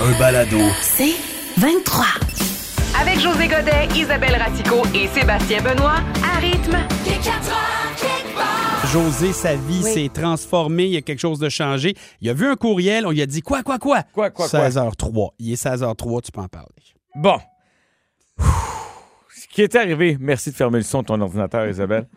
[0.00, 0.58] Un balado.
[0.82, 1.14] C'est
[1.58, 2.04] 23.
[3.00, 6.76] Avec José Godet, Isabelle Ratico et Sébastien Benoît, à rythme.
[8.92, 9.92] José, sa vie Oui.
[9.92, 10.84] s'est transformée.
[10.84, 11.94] Il y a quelque chose de changé.
[12.20, 13.06] Il a vu un courriel.
[13.06, 14.02] On lui a dit quoi, quoi, quoi?
[14.12, 14.60] Quoi, quoi, quoi?
[14.68, 15.30] 16h03.
[15.38, 16.22] Il est 16h03.
[16.22, 16.68] Tu peux en parler.
[17.16, 17.38] Bon.
[18.38, 22.08] Ce qui est arrivé, merci de fermer le son de ton ordinateur, Isabelle,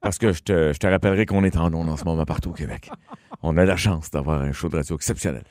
[0.00, 2.50] parce que je te, je te rappellerai qu'on est en ondes en ce moment partout
[2.50, 2.90] au Québec.
[3.42, 5.44] On a la chance d'avoir un show de radio exceptionnel.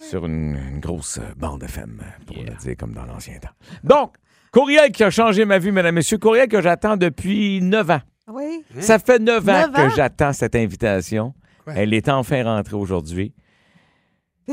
[0.00, 3.50] Sur une, une grosse euh, bande FM, pour le dire comme dans l'ancien temps.
[3.84, 4.14] Donc,
[4.52, 6.18] courriel qui a changé ma vie, mesdames, messieurs.
[6.18, 8.00] Courriel que j'attends depuis 9 ans.
[8.32, 8.64] Oui?
[8.80, 9.88] Ça fait 9 ans Neuf ans?
[9.88, 11.34] que j'attends cette invitation.
[11.66, 11.74] Ouais.
[11.76, 13.34] Elle est enfin rentrée aujourd'hui.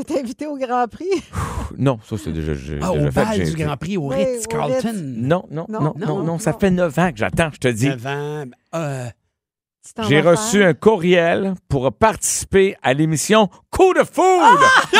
[0.06, 1.06] T'es invité au Grand Prix?
[1.76, 3.24] Non, ça c'est déjà, Ah, déjà au fait.
[3.24, 4.88] bal du Grand Prix au Oui, Ritz au Carlton.
[4.90, 4.94] Ritz.
[5.02, 7.68] Non, non, non, Non, non, non, non, ça fait 9 ans que j'attends, je te
[7.68, 7.88] dis.
[7.88, 8.44] 9 ans.
[8.76, 9.06] Euh,
[9.84, 10.68] Tu t'en J'ai reçu faire?
[10.68, 14.60] un courriel pour participer à l'émission Coup de foudre.
[14.92, 14.98] il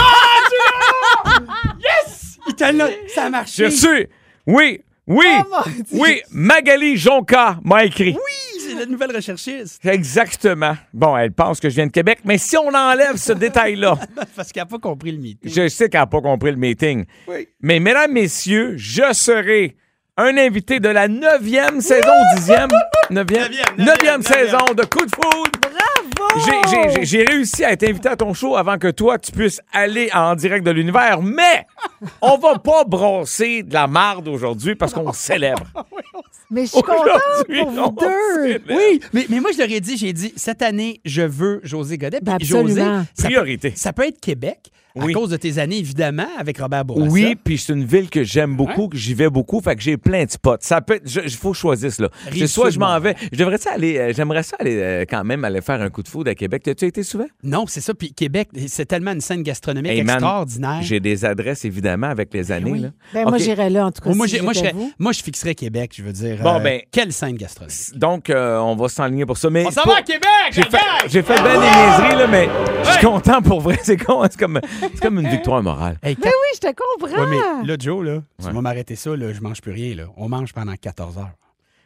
[2.58, 3.64] Ça a marché.
[3.64, 4.06] Je suis.
[4.46, 5.58] Oui, oui, Oh,
[5.92, 6.20] oui.
[6.30, 8.12] Magali Jonca m'a écrit.
[8.14, 9.84] Oui, c'est la nouvelle recherchiste.
[9.86, 10.76] Exactement.
[10.92, 13.98] Bon, elle pense que je viens de Québec, mais si on enlève ce détail-là,
[14.36, 15.50] Parce qu'elle n'a pas compris le meeting.
[15.50, 17.04] je sais qu'elle n'a pas compris le meeting.
[17.26, 17.48] Oui.
[17.62, 19.76] Mais mesdames, messieurs, je serai
[20.19, 22.69] un invité de la neuvième saison, dixième,
[23.11, 25.50] neuvième, Neuvième, neuvième neuvième, saison de Coup de foudre.
[25.62, 27.02] Bravo!
[27.02, 30.34] J'ai- réussi à être invité à ton show avant que toi, tu puisses aller en
[30.34, 31.66] direct de l'univers, mais
[32.20, 35.66] on va pas brosser de la marde aujourd'hui parce qu'on célèbre.
[36.50, 38.60] Mais je suis contente pour vous deux.
[38.71, 41.97] Oui, mais, mais moi, je leur ai dit, j'ai dit, cette année, je veux José
[41.98, 42.21] Godet.
[42.22, 43.04] Ben, José, absolument.
[43.15, 43.72] ça peut, Priorité.
[43.76, 45.12] ça peut être Québec, Oui.
[45.12, 47.10] à cause de tes années, évidemment, avec Robert Bourassa.
[47.10, 49.97] Oui, puis c'est une ville que j'aime beaucoup, que j'y vais beaucoup, fait que j'ai
[49.97, 50.56] plein de spots.
[50.60, 52.09] Ça peut être, il faut choisir cela.
[52.31, 55.22] Rive soit je m'en vais, je devrais ça aller, euh, j'aimerais ça aller euh, quand
[55.25, 56.62] même aller faire un coup de foudre à Québec.
[56.65, 57.27] T'as-tu été souvent?
[57.43, 57.94] Non, c'est ça.
[57.94, 60.82] Puis Québec, c'est tellement une scène gastronomique Hey, man, extraordinaire.
[60.82, 62.71] J'ai des adresses évidemment avec les années.
[62.72, 62.81] oui.
[62.81, 62.88] là.
[63.15, 64.10] Ben, moi, j'irais là, en tout cas.
[64.12, 64.62] Oh, moi, si moi, je
[64.98, 66.38] moi, je fixerais Québec, je veux dire.
[66.43, 67.77] Bon, euh, ben- Quelle scène gastronomique.
[67.94, 69.50] Donc, euh, on va s'enligner pour ça.
[69.50, 72.48] Mais On s'en pour- va à Québec, J'ai fait, fait bien des niaiseries, là, mais
[72.84, 73.78] je suis content pour vrai.
[73.82, 75.99] C'est con, hein, c'est comme, c'est comme une victoire morale.
[76.03, 77.22] Hey, Mais oui, je te comprends.
[77.25, 77.27] Ouais,
[77.62, 78.53] mais là, Joe, là, tu Ouais.
[78.53, 79.94] vas m'arrêter ça, là, je mange plus rien.
[79.94, 80.05] Là.
[80.16, 81.31] On mange pendant 14 heures.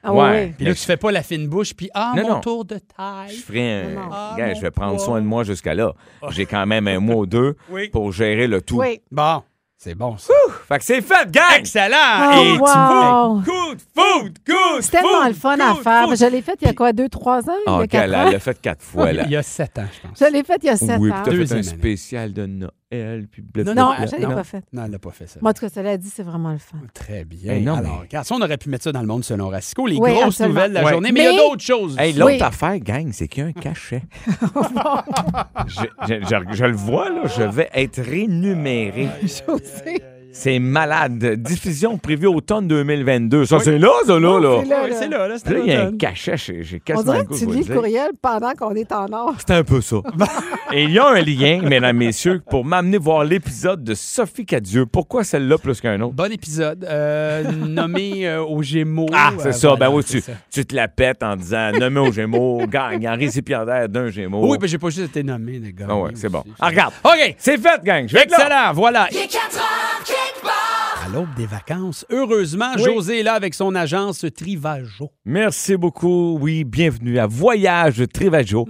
[0.05, 0.47] Ah, Ouais.
[0.49, 0.55] oui.
[0.57, 2.41] Puis là, tu fais pas la fine bouche, puis ah, Non, mon non.
[2.41, 3.37] tour de taille.
[3.37, 3.89] Je ferai un.
[3.91, 4.09] Non, non.
[4.13, 5.05] Ah, Gars, je vais prendre poids.
[5.05, 5.93] soin de moi jusqu'à là.
[6.31, 7.89] J'ai quand même un mois ou deux Oui.
[7.89, 8.81] pour gérer le tout.
[8.81, 9.01] Oui.
[9.13, 9.43] Bon,
[9.79, 10.35] c'est bon, ça.
[10.69, 11.45] Fait que c'est fait, gang!
[11.57, 12.33] Excellent!
[12.35, 13.43] Oh, Et tu wow.
[13.43, 13.51] fais
[13.95, 16.17] foot, coup de C'est tellement le fun à faire.
[16.17, 17.55] Je l'ai fait il y a quoi, deux, trois ans?
[17.67, 18.23] il y Oh, a quatre ans?
[18.27, 19.23] elle l'a fait quatre fois, là.
[19.27, 20.19] Il y a 7 ans, je pense.
[20.19, 21.15] Je l'ai fait il y a sept Oui, ans.
[21.15, 21.79] puis t'as fait Deuxième un année.
[21.79, 22.73] spécial de Noël,
[23.31, 24.19] puis bleu, Non, bleu, je bleu.
[24.21, 24.35] l'ai non.
[24.35, 24.65] pas fait.
[24.73, 25.39] Non, elle l'a pas fait ça.
[25.41, 26.77] Moi, en tout cas, cela dit, c'est vraiment le fun.
[26.93, 27.55] Très bien.
[27.55, 29.49] Hey, non, Alors, mais- regarde, ça, on aurait pu mettre ça dans le monde selon
[29.49, 30.55] Racico, les Oui, grosses absolument.
[30.55, 30.91] nouvelles de la Ouais.
[30.93, 31.97] journée, mais il y a d'autres choses.
[31.99, 32.43] Hey, l'autre Oui.
[32.43, 34.03] affaire, gang, c'est qu'il y a un cachet.
[35.67, 39.09] je, je- je- je le vois, là, je vais être rémunéré.
[39.23, 40.03] José.
[40.35, 41.35] C'est malade.
[41.43, 43.45] Diffusion prévue automne 2022.
[43.45, 44.59] Ça, c'est là, ça, là, là.
[44.63, 44.81] c'est là.
[44.85, 45.99] Oui, c'est là, là, c'est Là, il y a un l'automne.
[45.99, 46.37] cachet.
[46.37, 47.75] J'ai j'ai On dirait le que tu lis le dire.
[47.75, 49.35] courriel pendant qu'on est en or.
[49.39, 49.97] C'est un peu ça.
[50.73, 54.87] Et il y a un lien, mesdames, messieurs, pour m'amener voir l'épisode de Sophie Cadieux.
[54.87, 56.15] Pourquoi celle-là plus qu'un autre?
[56.15, 59.07] Bon épisode, euh, nommé euh, aux Gémeaux.
[59.13, 59.69] Ah, c'est Euh, ça.
[59.69, 60.33] voilà, ben oui, c'est tu, ça.
[60.51, 64.49] tu te la pètes en disant nommé aux Gémeaux, gagnant récipiendaire d'un Gémeaux.
[64.51, 65.87] Oui, mais j'ai pas juste été nommé, les gars.
[65.91, 66.43] Ah ouais, c'est bon.
[66.59, 66.95] Ah, regarde.
[67.05, 68.09] OK, c'est fait, gang.
[68.09, 68.39] Je vais être là.
[68.39, 69.03] Excellent, voilà.
[69.03, 69.09] À
[71.13, 75.11] l'aube des vacances, heureusement, José est là avec son agence Trivajo.
[75.25, 76.39] Merci beaucoup.
[76.41, 78.67] Oui, bienvenue à Voyage Trivajo.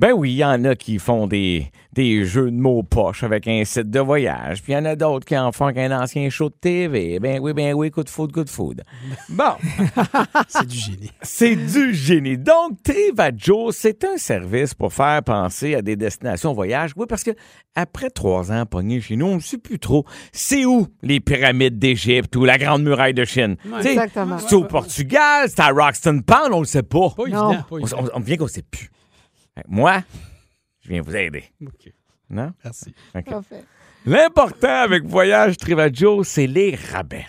[0.00, 3.46] Ben oui, il y en a qui font des, des jeux de mots poches avec
[3.46, 6.00] un site de voyage, puis il y en a d'autres qui en font avec un
[6.00, 7.20] ancien show de TV.
[7.20, 8.82] Ben oui, ben oui, coup de foudre, coup de foudre.
[9.28, 9.52] Bon,
[10.48, 11.10] C'est du génie.
[11.20, 12.38] c'est du génie.
[12.38, 16.92] Donc, Trivajo, c'est un service pour faire penser à des destinations voyage.
[16.96, 17.32] Oui, parce que
[17.74, 21.78] après trois ans pognés chez nous, on ne sait plus trop c'est où les pyramides
[21.78, 23.56] d'Égypte ou la Grande Muraille de Chine.
[23.84, 24.38] Exactement.
[24.38, 27.10] C'est au Portugal, c'est à Roxton Pound, on le sait pas.
[27.10, 27.50] Pas Non.
[27.50, 27.96] évident, pas On, évident.
[28.14, 28.90] on- on vient qu'on sait plus.
[29.54, 30.02] Fait que Moi,
[30.80, 31.44] je viens vous aider.
[31.62, 31.92] OK,
[32.28, 32.52] Non?
[32.64, 32.94] merci.
[33.12, 33.64] Parfait.
[34.06, 37.26] L'important avec Voyage Trivaggio, c'est les rabais.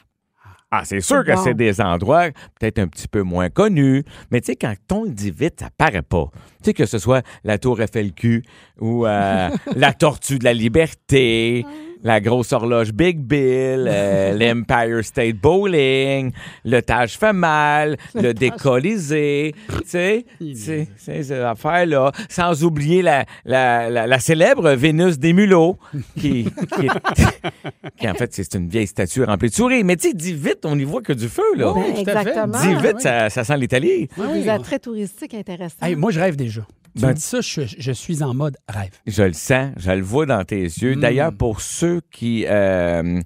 [0.73, 1.43] Ah, c'est sûr que Bon.
[1.43, 5.09] c'est des endroits peut-être un petit peu moins connus, mais tu sais, quand on le
[5.11, 6.29] dit vite, ça paraît pas.
[6.33, 8.41] Tu sais, que ce soit la Tour FLQ
[8.79, 11.65] ou euh, la Tortue de la Liberté
[12.03, 16.31] la grosse horloge Big Bill, euh, l'Empire State Bowling,
[16.65, 22.11] le Taj Mahal, le Décolisé, tu sais, tu sais, c'est ces affaires-là.
[22.29, 25.77] Sans oublier la, la, la, la célèbre Vénus des mulots,
[26.17, 29.83] qui, qui, est- qui, en fait, c'est une vieille statue remplie de souris.
[29.83, 31.71] Mais tu sais, dis vite, on n'y voit que du feu, là.
[31.73, 32.01] Oui, fait.
[32.01, 32.61] exactement.
[32.61, 33.01] Dis vite, oui.
[33.01, 34.07] ça, ça sent l'Italie.
[34.33, 35.75] Des attraits touristiques intéressants.
[35.85, 36.61] Hey, moi, je rêve déjà.
[36.95, 38.91] Tu Ben- me dis ça, je, je suis en mode rêve.
[39.07, 40.95] Je le sens, je le vois dans tes yeux.
[40.95, 40.99] Mm.
[40.99, 43.21] D'ailleurs, pour ceux qui, euh,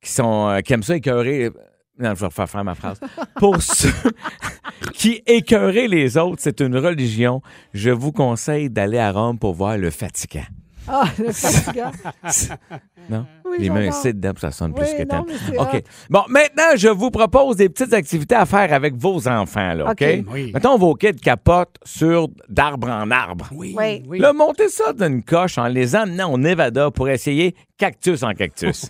[0.00, 1.50] qui, sont, euh, qui aiment ça écœurer.
[1.98, 2.98] Non, je vais refaire faire ma phrase.
[3.36, 3.92] Pour ceux
[4.94, 7.42] qui écœuraient les autres, c'est une religion.
[7.74, 10.42] Je vous conseille d'aller à Rome pour voir le Vatican.
[10.88, 11.90] Ah, le fatigant.
[13.10, 13.26] Non?
[13.44, 15.68] Oui, Les mains ici dedans, ça sonne plus que non, mais OK.
[15.74, 15.78] hot.
[16.08, 19.90] Bon, maintenant, je vous propose des petites activités à faire avec vos enfants, là, OK?
[20.00, 20.24] OK?
[20.32, 20.52] Oui.
[20.54, 23.48] Mettons, vos kids capotent sur d'arbre en arbre.
[23.52, 23.74] Oui.
[24.06, 24.18] Oui.
[24.20, 28.88] Là, montez ça d'une coche en les emmenant au Nevada pour essayer cactus en cactus.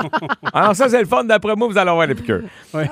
[0.54, 1.24] Alors ça, c'est le fun.
[1.24, 2.44] D'après moi, vous allez avoir les piqûres.
[2.74, 2.86] Euh,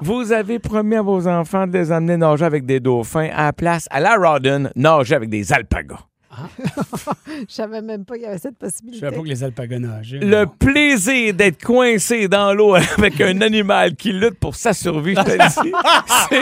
[0.00, 3.52] vous avez promis à vos enfants de les amener nager avec des dauphins à la
[3.52, 5.98] place, à la Rodden, nager avec des alpagas.
[7.48, 9.00] je savais même pas qu'il y avait cette Je possibilité.
[9.00, 10.18] savais pas que les alpagas nageaient.
[10.20, 10.52] Le Non.
[10.58, 15.30] plaisir d'être coincé dans l'eau avec un animal qui lutte pour sa survie, je te
[15.30, 15.38] le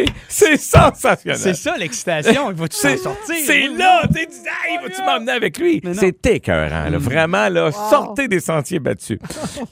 [0.02, 1.38] dis, c'est- sensationnel.
[1.40, 2.50] C'est ça l'excitation.
[2.50, 3.34] Il va-tu s'en C'est sortir?
[3.44, 4.36] c'est là, tu dis,
[4.68, 5.80] hey, vas-tu m'emmener avec lui?
[5.94, 6.98] C'est écœurant, là.
[6.98, 9.18] Vraiment, là, sortez des sentiers battus.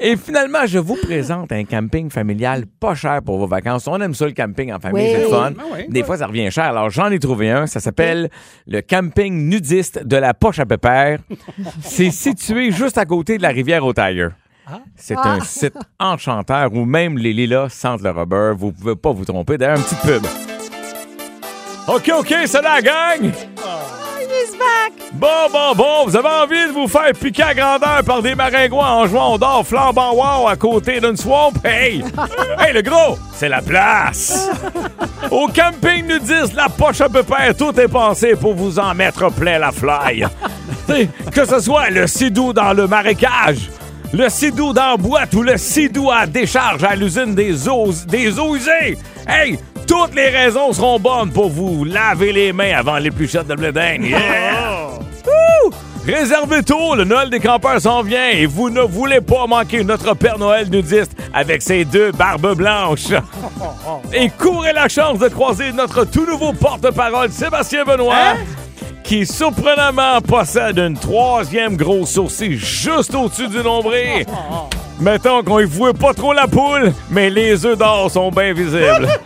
[0.00, 3.86] Et finalement, je vous présente un camping familial pas cher pour vos vacances.
[3.88, 5.10] On aime ça, le camping en famille, Oui.
[5.14, 5.50] c'est le fun.
[5.52, 5.86] Ben oui.
[5.88, 6.64] Des fois, ça revient cher.
[6.64, 7.66] Alors, j'en ai trouvé un.
[7.66, 8.30] Ça s'appelle
[8.66, 11.18] le camping nudiste de la poche à pépère.
[11.82, 14.32] C'est situé juste à côté de la rivière Otailleur.
[14.96, 18.52] C'est un site enchanteur où même les lilas sentent le rubber.
[18.56, 19.58] Vous pouvez pas vous tromper.
[19.58, 20.26] D'ailleurs, une petite pub.
[21.86, 23.32] OK, OK, c'est la gang!
[24.36, 24.92] He's back!
[25.14, 28.90] Bon, bon, bon, vous avez envie de vous faire piquer à grandeur par des maringouins
[28.90, 31.52] en jouant au dard flambant wow à côté d'une swamp?
[31.64, 32.04] Hey!
[32.58, 34.50] hey, le gros, c'est la place!
[35.30, 39.30] Au camping nudiste, la poche à peu près, tout est pensé pour vous en mettre
[39.32, 40.26] plein la fly.
[41.32, 43.70] Que ce soit le sidou dans le marécage,
[44.12, 48.38] le sidou dans la boîte ou le sidou à décharge à l'usine des eaux, des
[48.38, 48.98] eaux usées.
[49.26, 49.58] Hey,
[49.98, 54.04] toutes les raisons seront bonnes pour vous laver les mains avant l'épluchette de blé d'Inde.
[54.06, 54.90] Yeah!
[56.06, 60.14] Réservez tôt, le Noël des campeurs s'en vient et vous ne voulez pas manquer notre
[60.14, 63.10] Père Noël nudiste avec ses deux barbes blanches.
[64.12, 68.34] Et courez la chance de croiser notre tout nouveau porte-parole, Sébastien Benoît,
[69.04, 74.26] qui surprenamment possède une troisième grosse sourcil juste au-dessus du nombril.
[75.00, 79.08] Mettons qu'on y voit pas trop la poule, mais les œufs d'or sont bien visibles.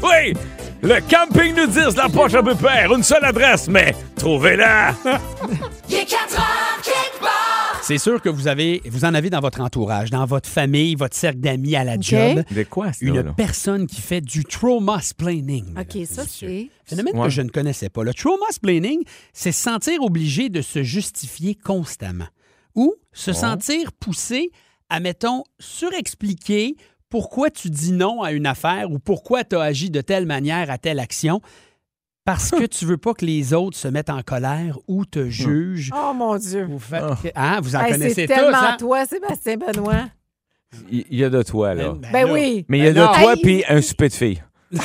[0.00, 0.32] Oui,
[0.80, 4.92] le camping nudiste, la poche à peu père, une seule adresse, mais trouvez-la.
[7.88, 11.16] C'est sûr que vous avez, vous en avez dans votre entourage, dans votre famille, votre
[11.16, 12.44] cercle d'amis à la job.
[12.54, 13.32] De quoi, ça, Une là?
[13.34, 15.64] personne qui fait du trauma splaining.
[15.74, 16.68] OK, ça, c'est.
[16.84, 17.24] Phénomène Ouais.
[17.24, 18.02] que je ne connaissais pas.
[18.04, 18.98] Le trauma splaining,
[19.32, 22.28] c'est se sentir obligé de se justifier constamment
[22.74, 24.50] ou se sentir poussé
[24.90, 26.76] à, mettons, surexpliquer
[27.08, 30.70] pourquoi tu dis non à une affaire ou pourquoi tu as agi de telle manière
[30.70, 31.40] à telle action
[32.28, 35.90] parce que tu veux pas que les autres se mettent en colère ou te jugent.
[35.96, 36.68] Oh mon Dieu!
[36.70, 38.76] Ou fait que- hein, vous en Hey, connaissez c'est tous, tellement hein?
[38.78, 40.08] toi, Sébastien Benoît.
[40.90, 41.94] Il y a de toi, là.
[42.12, 42.32] Ben là.
[42.34, 42.66] oui.
[42.68, 43.12] Mais il y a Ben de non.
[43.18, 43.40] toi Hey.
[43.42, 44.42] puis un souper de filles.
[44.74, 44.80] OK,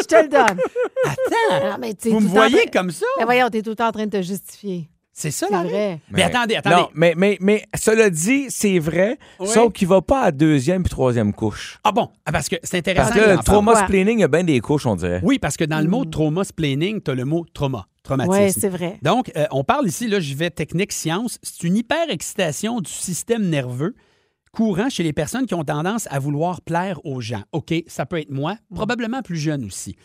[0.00, 0.58] je te le donne.
[1.04, 3.06] Attends, Non, mais tu sais, vous me voyez train- comme ça?
[3.18, 4.90] Ben voyons, t'es tout le temps en train de te justifier.
[5.18, 6.00] C'est ça, la vrai.
[6.10, 6.76] Mais attendez, attendez.
[6.76, 9.48] Non, mais, mais, mais cela dit, c'est vrai, Oui.
[9.48, 11.78] sauf qu'il va pas à deuxième puis troisième couche.
[11.84, 13.14] Ah bon, Ah, parce que c'est intéressant.
[13.14, 15.20] Parce que le trauma splaining, il y a bien des couches, on dirait.
[15.22, 16.10] Oui, parce que dans le mot Hmm.
[16.10, 18.42] trauma splaining, tu as le mot trauma, traumatisme.
[18.42, 18.98] Oui, c'est vrai.
[19.00, 23.48] Donc, euh, on parle ici, là, j'y vais technique science, c'est une hyperexcitation du système
[23.48, 23.94] nerveux
[24.52, 27.42] courant chez les personnes qui ont tendance à vouloir plaire aux gens.
[27.52, 29.96] OK, ça peut être moi, probablement plus jeune aussi.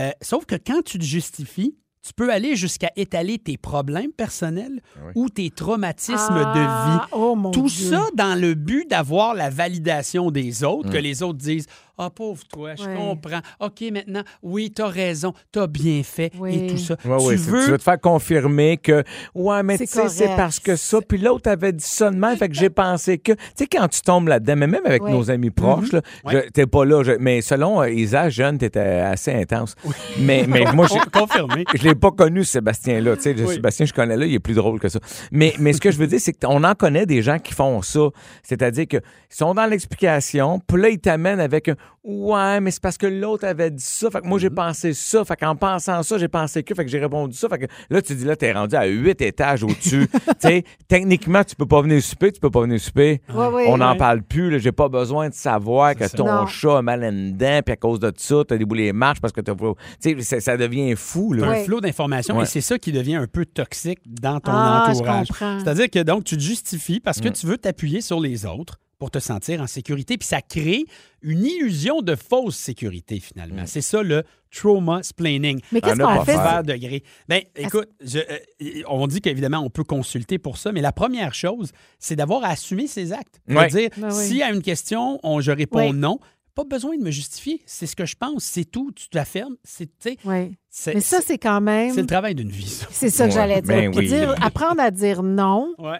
[0.00, 4.80] Euh, sauf que quand tu te justifies, tu peux aller jusqu'à étaler tes problèmes personnels
[5.16, 7.00] ou tes traumatismes de vie.
[7.02, 7.90] Ah, Oh mon Tout Dieu.
[7.90, 11.66] ça dans le but d'avoir la validation des autres, que les autres disent
[11.98, 12.94] Ah, pauvre toi, je Ouais.
[12.94, 13.40] comprends.
[13.60, 16.54] OK, maintenant, oui, t'as raison, t'as bien fait Oui.
[16.54, 16.94] et tout ça.
[17.06, 17.64] Ouais, tu, c'est- veux...
[17.64, 19.02] tu veux te faire confirmer que,
[19.34, 22.48] ouais, mais C'est tu sais, c'est parce que ça, puis l'autre avait dit même, fait
[22.50, 25.10] que j'ai pensé que, tu sais, quand tu tombes là-dedans, mais même avec Ouais.
[25.10, 26.02] nos amis proches, là.
[26.24, 26.32] Ouais.
[26.44, 29.74] je- t'es pas là, je- mais selon euh, Isa, jeune, t'étais assez intense.
[30.18, 31.64] Mais, mais moi, j'ai- Confirmé.
[31.74, 33.16] je l'ai pas connu, Sébastien-là.
[33.16, 33.54] Tu sais, Oui.
[33.54, 34.98] Sébastien, je connais là, il est plus drôle que ça.
[35.32, 37.80] Mais, mais ce que je veux dire, c'est qu'on en connaît des gens qui font
[37.80, 38.08] ça.
[38.42, 39.00] C'est-à-dire qu'ils
[39.30, 41.74] sont dans l'explication, puis là, ils t'amènent avec un
[42.04, 44.08] Ouais, mais c'est parce que l'autre avait dit ça.
[44.10, 45.24] Fait que moi, j'ai pensé ça.
[45.24, 46.72] Fait qu'en pensant ça, j'ai pensé que.
[46.72, 47.48] Fait que j'ai répondu ça.
[47.48, 50.06] Fait que là, tu dis, là, t'es rendu à huit étages au-dessus.
[50.12, 53.20] tu sais, techniquement, tu peux pas venir souper, tu peux pas venir souper.
[53.34, 53.64] Ouais, ouais.
[53.68, 53.98] On n'en Ouais.
[53.98, 54.50] parle plus.
[54.50, 54.58] là.
[54.58, 56.16] J'ai pas besoin de savoir que ça.
[56.16, 56.46] ton Non.
[56.46, 59.20] chat a mal à une dent, puis à cause de ça, t'as déboulé les marches
[59.20, 59.72] parce que t'as pas.
[60.00, 61.48] Tu sais, ça- ça devient fou, là.
[61.48, 61.60] Ouais.
[61.62, 62.44] un flot d'informations Ouais.
[62.44, 65.26] et c'est ça qui devient un peu toxique dans ton Ah, je entourage.
[65.28, 65.58] comprends.
[65.58, 67.22] C'est-à-dire que donc tu te justifies parce Mm.
[67.22, 70.84] que tu veux t'appuyer sur les autres pour te sentir en sécurité, puis ça crée
[71.22, 73.62] une illusion de fausse sécurité finalement.
[73.62, 73.66] Mm.
[73.66, 75.60] C'est ça le trauma splaining.
[75.72, 76.32] Mais qu'est-ce qu'on pas fait?
[76.32, 76.62] faire.
[76.62, 77.02] degrés.
[77.28, 81.34] Ben, écoute, je- euh, on dit qu'évidemment, on peut consulter pour ça, mais la première
[81.34, 83.40] chose, c'est d'avoir à assumer ses actes.
[83.48, 83.68] Ouais.
[83.68, 84.24] dire, Ben oui.
[84.28, 85.96] si à une question, on, je réponds Oui.
[85.96, 86.18] non,
[86.54, 87.60] pas besoin de me justifier.
[87.66, 88.90] C'est ce que je pense, c'est tout.
[88.96, 89.56] Tu te la fermes.
[89.62, 89.90] C'est,
[90.24, 90.56] Oui.
[90.70, 91.92] c'est, Mais ça, c'est quand même.
[91.92, 92.86] c'est le travail d'une vie, ça.
[92.90, 93.76] C'est ça que Ouais, j'allais dire.
[93.76, 94.06] ben oui.
[94.08, 95.98] Dire- apprendre à dire non Ouais.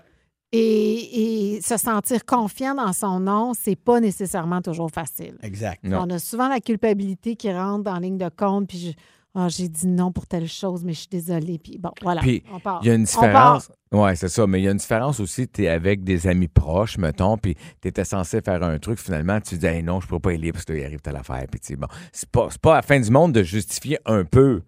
[0.56, 5.36] Et, et se sentir confiant dans son non, c'est pas nécessairement toujours facile.
[5.42, 5.82] Exact.
[5.84, 6.04] Non.
[6.06, 8.92] On a souvent la culpabilité qui rentre en ligne de compte, puis je-
[9.38, 11.58] Ah, j'ai dit non pour telle chose, mais je suis désolée.
[11.58, 12.80] Puis bon, voilà, Puis, on part.
[12.82, 13.70] Il y a une différence.
[13.92, 14.46] Oui, c'est ça.
[14.46, 15.46] Mais il y a une différence aussi.
[15.46, 18.98] Tu es avec des amis proches, mettons, puis tu étais censé faire un truc.
[18.98, 21.16] Finalement, tu dis, hey, non, je ne peux pas y aller parce qu'il arrive telle
[21.16, 21.44] affaire.
[21.50, 24.62] Puis, bon, c'est pas, c'est pas la fin du monde de justifier un peu.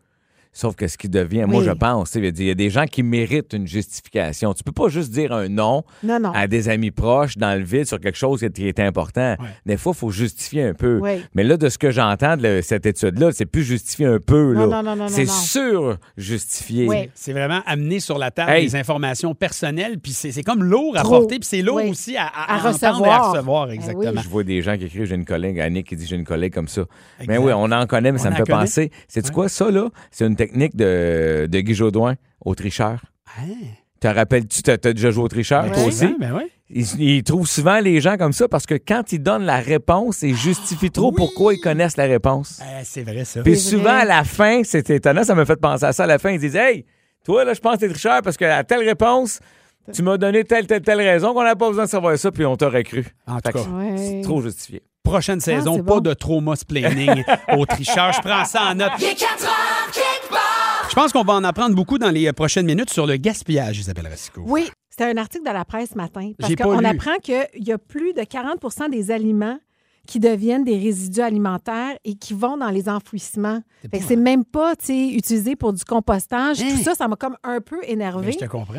[0.61, 3.53] Sauf que ce qui devient, moi, je pense, il y a des gens qui méritent
[3.53, 4.53] une justification.
[4.55, 6.33] Tu peux pas juste dire un non Non, non.
[6.35, 9.37] à des amis proches dans le vide sur quelque chose qui est important.
[9.39, 9.47] Ouais.
[9.67, 10.99] Des fois, il faut justifier un peu.
[11.01, 11.23] Oui.
[11.37, 14.53] Mais là, de ce que j'entends de le- cette étude-là, c'est plus justifier un peu.
[14.55, 14.83] Non, là.
[14.83, 16.89] non, non, non, c'est sûr justifier.
[16.89, 17.09] Oui.
[17.15, 18.65] C'est vraiment amener sur la table Hey.
[18.67, 21.21] des informations personnelles, puis c'est, c'est comme lourd à Trop.
[21.21, 23.07] porter, puis c'est lourd aussi à, à, À entendre recevoir.
[23.07, 24.11] et à recevoir, Eh exactement.
[24.17, 24.21] oui.
[24.25, 26.53] Je vois des gens qui écrivent, j'ai une collègue, Annick qui dit j'ai une collègue
[26.53, 26.81] comme ça.
[27.21, 27.29] Exact.
[27.33, 28.59] Mais oui, on en connaît, mais On ça me fait connaît.
[28.65, 28.91] penser.
[29.07, 29.33] C'est Ouais.
[29.33, 29.49] quoi?
[29.49, 29.89] Ça, là?
[30.11, 32.15] C'est une technique de, de Guy Jodoin
[32.45, 33.01] au tricheur.
[33.27, 33.43] Ah.
[34.01, 35.73] Te rappelles-tu, t'as t'as déjà joué au tricheur, Ouais.
[35.73, 36.05] toi aussi?
[36.07, 36.47] Ouais, ben ouais.
[36.71, 40.21] Il, il trouve souvent les gens comme ça parce que quand ils donnent la réponse,
[40.23, 41.15] ils justifient trop oui.
[41.17, 42.61] pourquoi ils connaissent la réponse.
[42.63, 43.43] Euh, c'est vrai, ça.
[43.43, 44.03] Puis souvent, vrai.
[44.03, 46.05] à la fin, c'est étonnant, ça me fait penser à ça.
[46.05, 46.85] À la fin, ils disent Hey,
[47.25, 49.41] toi, là, je pense que t'es tricheur parce que à telle réponse,
[49.93, 52.45] tu m'as donné telle, telle, telle raison qu'on n'a pas besoin de savoir ça, puis
[52.45, 53.07] on t'aurait cru.
[53.27, 53.97] En tout cas, Ouais.
[53.97, 54.83] c'est trop justifié.
[55.03, 56.01] prochaine saison, pas bon.
[56.01, 57.25] de trauma splaining
[57.57, 58.13] au tricheur.
[58.13, 58.93] Je prends ça en note.
[60.99, 63.79] Je pense qu'on va en apprendre beaucoup dans les euh, prochaines minutes sur le gaspillage,
[63.79, 64.43] Isabelle Racicot.
[64.49, 66.33] Oui, c'était un article de la presse ce matin.
[66.37, 69.61] Parce qu'on apprend qu'il y a plus de 40% des aliments
[70.09, 73.63] qui deviennent des résidus alimentaires et qui vont dans les enfouissements.
[73.93, 76.61] C'est même pas utilisé pour du compostage.
[76.61, 76.67] Hein?
[76.69, 78.33] Tout ça, ça m'a comme un peu énervé.
[78.33, 78.75] je te comprends.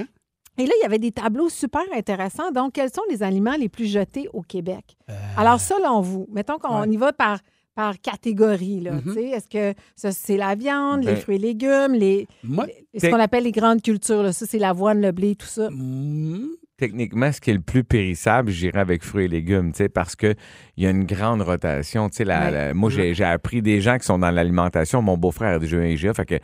[0.57, 2.51] Et là, il y avait des tableaux super intéressants.
[2.51, 4.97] Donc, quels sont les aliments les plus jetés au Québec?
[5.09, 6.89] Euh, Alors, selon vous, mettons qu'on Ouais.
[6.89, 7.39] y va par,
[7.79, 8.81] par catégorie.
[8.81, 9.29] là, sais.
[9.29, 13.07] Est-ce que ça, c'est la viande, Ben- les fruits et légumes, les, Moi, les- ce
[13.07, 14.21] qu'on appelle les grandes cultures?
[14.21, 14.33] là.
[14.33, 15.69] Ça, c'est l'avoine, le blé, tout ça.
[15.71, 19.87] mm, Techniquement, ce qui est le plus périssable, j'irais avec fruits et légumes, tu sais,
[19.89, 20.35] parce qu'il
[20.77, 22.09] y a une grande rotation.
[22.09, 22.51] Tu sais, la- Ouais.
[22.51, 25.01] la- moi, j'ai appris des gens qui sont dans l'alimentation.
[25.01, 26.35] Mon beau-frère a déjà un IGA, fait que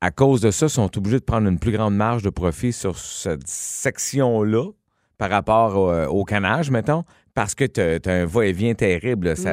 [0.00, 2.72] à cause de ça, ils sont obligés de prendre une plus grande marge de profit
[2.72, 4.70] sur cette section-là
[5.18, 7.04] par rapport au, au canage, mettons,
[7.34, 9.36] parce que tu as, un va-et-vient terrible.
[9.36, 9.50] ça-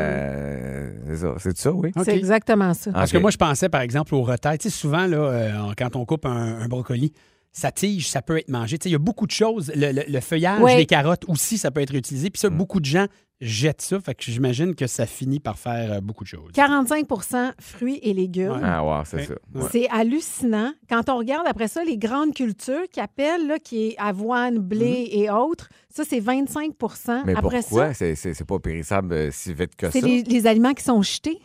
[1.07, 1.91] C'est ça, c'est ça, oui?
[2.03, 2.91] C'est exactement ça.
[2.91, 4.57] Parce que moi, je pensais, par exemple, au retail.
[4.57, 7.11] Tu sais, souvent, là, euh, quand on coupe un, un brocoli,
[7.51, 8.77] sa tige, ça peut être mangé.
[8.77, 9.71] Tu sais, il y a beaucoup de choses.
[9.75, 10.77] Le, le- le feuillage, Ouais.
[10.77, 12.29] les carottes aussi, ça peut être utilisé.
[12.29, 12.57] Puis ça, Mm.
[12.57, 13.07] beaucoup de gens
[13.41, 13.99] jettent ça.
[13.99, 16.51] Fait que j'imagine que ça finit par faire euh, beaucoup de choses.
[16.53, 18.59] 45% fruits et légumes.
[18.63, 19.25] Ah, ouais, c'est Ouais.
[19.25, 19.33] ça.
[19.55, 19.67] Ouais.
[19.71, 20.71] C'est hallucinant.
[20.89, 25.09] Quand on regarde après ça, les grandes cultures qui appellent, là, qui est avoine, blé
[25.11, 27.21] et autres, ça, c'est 25 Mm-hmm.
[27.25, 27.87] Mais Après pourquoi?
[27.87, 29.91] ça, C'est- C'est c'est pas périssable euh, si vite que ça.
[29.91, 31.39] c'est les, les aliments qui sont jetés.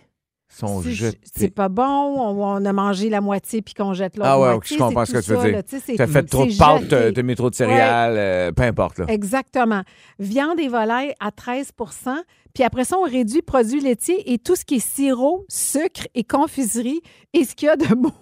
[0.49, 1.19] Sont C'est- jetés.
[1.37, 4.53] C'est pas bon, on, on a mangé la moitié puis qu'on jette l'autre Ah ouais,
[4.55, 4.77] moitié.
[4.79, 5.63] je comprends ce que tu veux ça, dire.
[5.87, 6.89] Tu T'as fait trop de pâtes, jeté.
[6.89, 8.99] t'as t'as mis trop de céréales, euh, peu importe.
[8.99, 9.07] Là.
[9.09, 9.83] Exactement.
[10.19, 12.17] Viande et volaille à 13%
[12.55, 16.25] Puis après ça, on réduit produits laitiers et tout ce qui est sirop, sucre et
[16.25, 17.03] confiserie
[17.35, 18.13] et ce qu'il y a de moins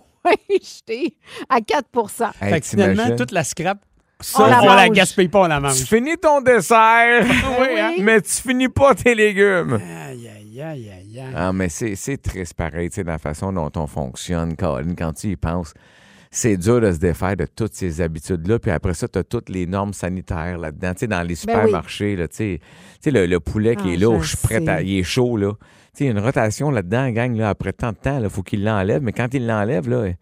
[0.50, 1.16] jeté
[1.48, 1.86] à 4
[2.40, 3.78] Hey, fait que finalement, toute la scrap,
[4.20, 4.96] On ça, la on la mange.
[4.96, 5.76] gaspille pas, on la mange.
[5.76, 7.24] Tu finis ton dessert,
[7.60, 7.94] Oui, hein?
[8.00, 9.74] mais tu finis pas tes légumes.
[10.08, 11.03] Aïe, aïe, aïe, aïe,
[11.34, 14.94] Ah, mais c'est c'est triste pareil, tu sais, dans la façon dont on fonctionne, Colin,
[14.96, 15.72] quand tu y penses.
[16.36, 18.58] C'est dur de se défaire de toutes ces habitudes-là.
[18.58, 20.92] Puis après ça, tu as toutes les normes sanitaires là-dedans.
[20.94, 23.90] Tu sais, dans les Ben supermarchés, là, tu sais, tu sais, le, le poulet qui
[23.90, 24.82] Ah, est là, je suis prêt à.
[24.82, 25.52] Il est chaud, là.
[25.52, 25.58] Tu
[25.92, 28.42] sais, il y a une rotation là-dedans, gang, là, après tant de temps, il faut
[28.42, 29.02] qu'ils l'enlèvent.
[29.02, 30.16] Mais quand ils l'enlèvent, là, ils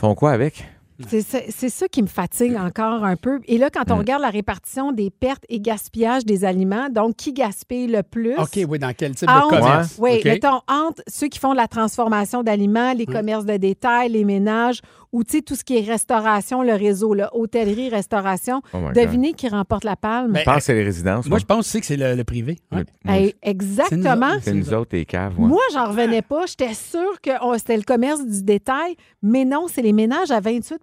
[0.00, 0.64] font quoi avec?
[1.08, 3.40] C'est ça, qui me fatigue encore un peu.
[3.46, 7.32] Et là, quand on regarde la répartition des pertes et gaspillage des aliments, donc qui
[7.32, 8.36] gaspille le plus?
[8.36, 9.96] OK, oui, dans quel type Entre- de commerce?
[9.98, 14.24] Oui, mettons, entre ceux qui font de la transformation d'aliments, les commerces de détail, les
[14.24, 14.80] ménages
[15.12, 18.62] ou tu sais, tout ce qui est restauration, le réseau, là, hôtellerie, restauration.
[18.72, 18.78] Oh.
[18.94, 20.36] Devinez qui remporte la palme.
[20.36, 21.26] Je pense que c'est les résidences.
[21.28, 22.58] Moi, je pense aussi que c'est le, le privé.
[22.72, 22.84] Ouais.
[23.04, 24.32] Moi, Hey, exactement.
[24.42, 25.38] C'est nous autres, les caves.
[25.38, 25.46] ouais.
[25.48, 26.46] Moi, j'en revenais pas.
[26.46, 30.40] J'étais sûre que oh, c'était le commerce du détail, mais non, c'est les ménages à
[30.40, 30.78] 28%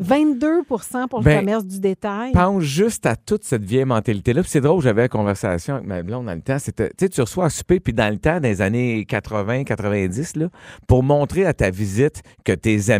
[0.00, 2.32] 22% pour le Ben, commerce du détail.
[2.32, 4.42] pense juste à toute cette vieille mentalité-là.
[4.42, 6.58] Puis c'est drôle, j'avais une conversation avec ma blonde dans le temps.
[6.58, 9.64] C'était, tu sais, tu reçois à souper, puis dans le temps, dans les années 80,
[9.64, 10.48] 90, là,
[10.86, 12.90] pour montrer à ta visite que t'es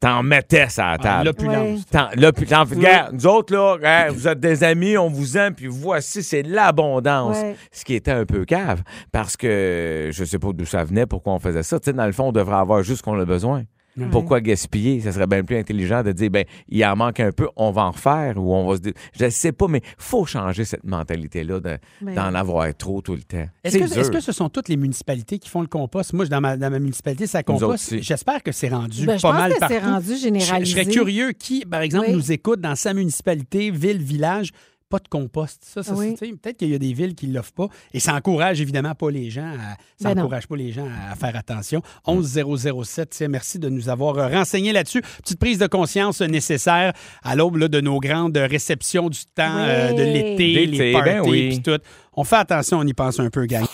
[0.00, 1.24] t'en mettais ça à la Ah, table.
[1.26, 1.86] L'opulence.
[1.86, 5.54] T'en- Là, puis t'en- regarde, nous autres, là, vous êtes des amis, on vous aime,
[5.54, 7.36] puis voici, c'est l'abondance.
[7.36, 7.54] Ouais.
[7.70, 11.34] Ce qui était un peu cave, parce que je sais pas d'où ça venait, pourquoi
[11.34, 11.78] on faisait ça.
[11.78, 13.64] Tu sais, dans le fond, on devrait avoir juste ce qu'on a besoin.
[14.10, 15.00] Pourquoi gaspiller?
[15.00, 17.82] Ça serait bien plus intelligent de dire, ben, il en manque un peu, on va
[17.82, 18.92] en refaire ou on va se dire.
[19.18, 23.22] Je sais pas, mais faut changer cette mentalité-là de- Mais- d'en avoir trop tout le
[23.22, 23.46] temps.
[23.64, 26.12] Est-ce que, ce sont toutes les municipalités qui font le compost?
[26.12, 28.00] Moi, dans ma, dans ma municipalité, ça compost.
[28.00, 29.74] J'espère que c'est rendu Ben, je pas pense mal que partout.
[29.74, 32.14] c'est rendu Je, serais curieux qui, par exemple, Oui.
[32.14, 34.50] nous écoute dans sa municipalité, ville, village,
[34.90, 35.62] pas de compost.
[35.64, 36.14] Ça, ça, Oui.
[36.16, 37.68] Peut-être qu'il y a des villes qui ne l'offrent pas.
[37.94, 40.22] Et ça encourage évidemment pas les gens à, ça Ben non.
[40.24, 41.80] encourage pas les gens à faire attention.
[42.04, 45.00] 11007, tiens, merci de nous avoir euh, renseigné là-dessus.
[45.22, 46.92] Petite prise de conscience nécessaire
[47.22, 49.62] à l'aube là, de nos grandes réceptions du temps, Oui.
[49.68, 51.48] euh, de l'été, les parties ben oui.
[51.50, 51.78] puis tout.
[52.14, 53.64] On fait attention, on y pense un peu, gang.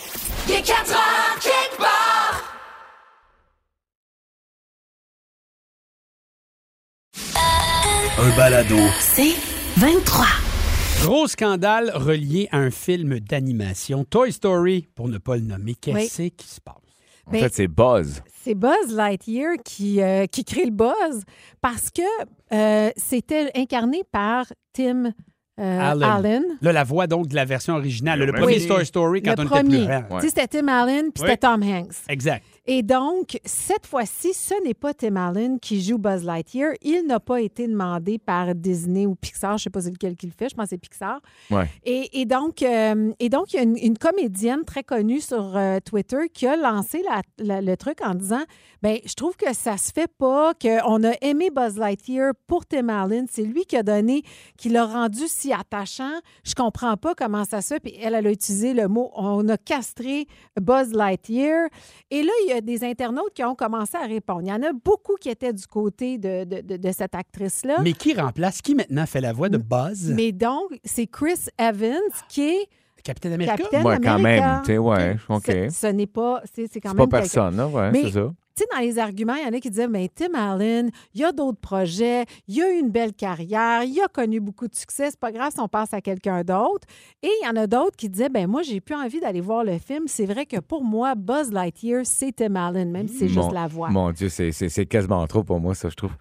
[0.49, 2.43] Il est 4 heures, quelque part.
[8.19, 8.77] Un balado.
[9.01, 9.35] C'est
[9.77, 10.27] 23.
[11.03, 15.75] Gros scandale relié à un film d'animation, Toy Story, pour ne pas le nommer.
[15.75, 16.75] Qu'est-ce qui se passe?
[17.27, 18.23] En Ben, fait, c'est Buzz.
[18.45, 21.23] C'est Buzz Lightyear qui, euh, qui crée le buzz
[21.61, 22.03] parce que
[22.53, 26.03] euh, c'était incarné par Tim euh, Allen.
[26.09, 26.45] Allen.
[26.61, 28.21] Là, la voix donc de la version originale.
[28.21, 29.83] Le premier Toy Story quand le on premier.
[29.83, 30.19] était plus grand.
[30.21, 31.29] Tu sais, C'était Tim Allen puis Oui.
[31.31, 31.95] c'était Tom Hanks.
[32.09, 32.45] Exact.
[32.67, 36.73] Et donc, cette fois-ci, ce n'est pas Tim Allen qui joue Buzz Lightyear.
[36.83, 39.53] Il n'a pas été demandé par Disney ou Pixar.
[39.53, 40.49] Je ne sais pas c'est lequel qui le fait.
[40.49, 41.21] Je pense que c'est Pixar.
[41.51, 41.69] Ouais.
[41.85, 45.57] Et, et donc, euh, et donc, il y a une, une comédienne très connue sur
[45.57, 48.43] euh, Twitter qui a lancé la- la- le truc en disant
[48.83, 52.89] ben je trouve que ça se fait pas, qu'on a aimé Buzz Lightyear pour Tim
[52.89, 53.27] Allen.
[53.31, 54.23] C'est lui qui a donné,
[54.59, 56.13] qui l'a rendu si attachant.
[56.45, 57.81] Je comprends pas comment ça se fait.
[57.81, 60.27] Puis elle, elle a utilisé le mot on a castré
[60.61, 61.69] Buzz Lightyear.
[62.11, 64.43] Et là, il y a des internautes qui ont commencé à répondre.
[64.43, 67.79] Il y en a beaucoup qui étaient du côté de, de- de- de cette actrice-là.
[67.83, 70.13] Mais qui remplace, qui maintenant fait la voix de Buzz?
[70.15, 72.69] Mais donc, c'est Chris Evans qui est
[73.07, 73.57] Capitaine America?
[73.57, 75.45] Capitaine Ouais, quand même, tu sais, ouais, OK.
[75.71, 78.33] Ce, n'est pas, c'est c'est quand C'est même pas personne, là, ouais, c'est ça.
[78.59, 81.21] Tu sais, dans les arguments, il y en a qui disaient, mais Tim Allen, il
[81.21, 84.75] y a d'autres projets, il a eu une belle carrière, il a connu beaucoup de
[84.75, 86.87] succès, c'est pas grave si on passe à quelqu'un d'autre.
[87.23, 89.63] Et il y en a d'autres qui disaient, ben moi, j'ai plus envie d'aller voir
[89.63, 90.05] le film.
[90.09, 93.67] C'est vrai que pour moi, Buzz Lightyear, c'est Tim Allen, même si c'est juste la
[93.67, 93.91] voix.
[93.91, 96.13] Mon Dieu, c'est- c'est c'est quasiment trop pour moi, ça, je trouve.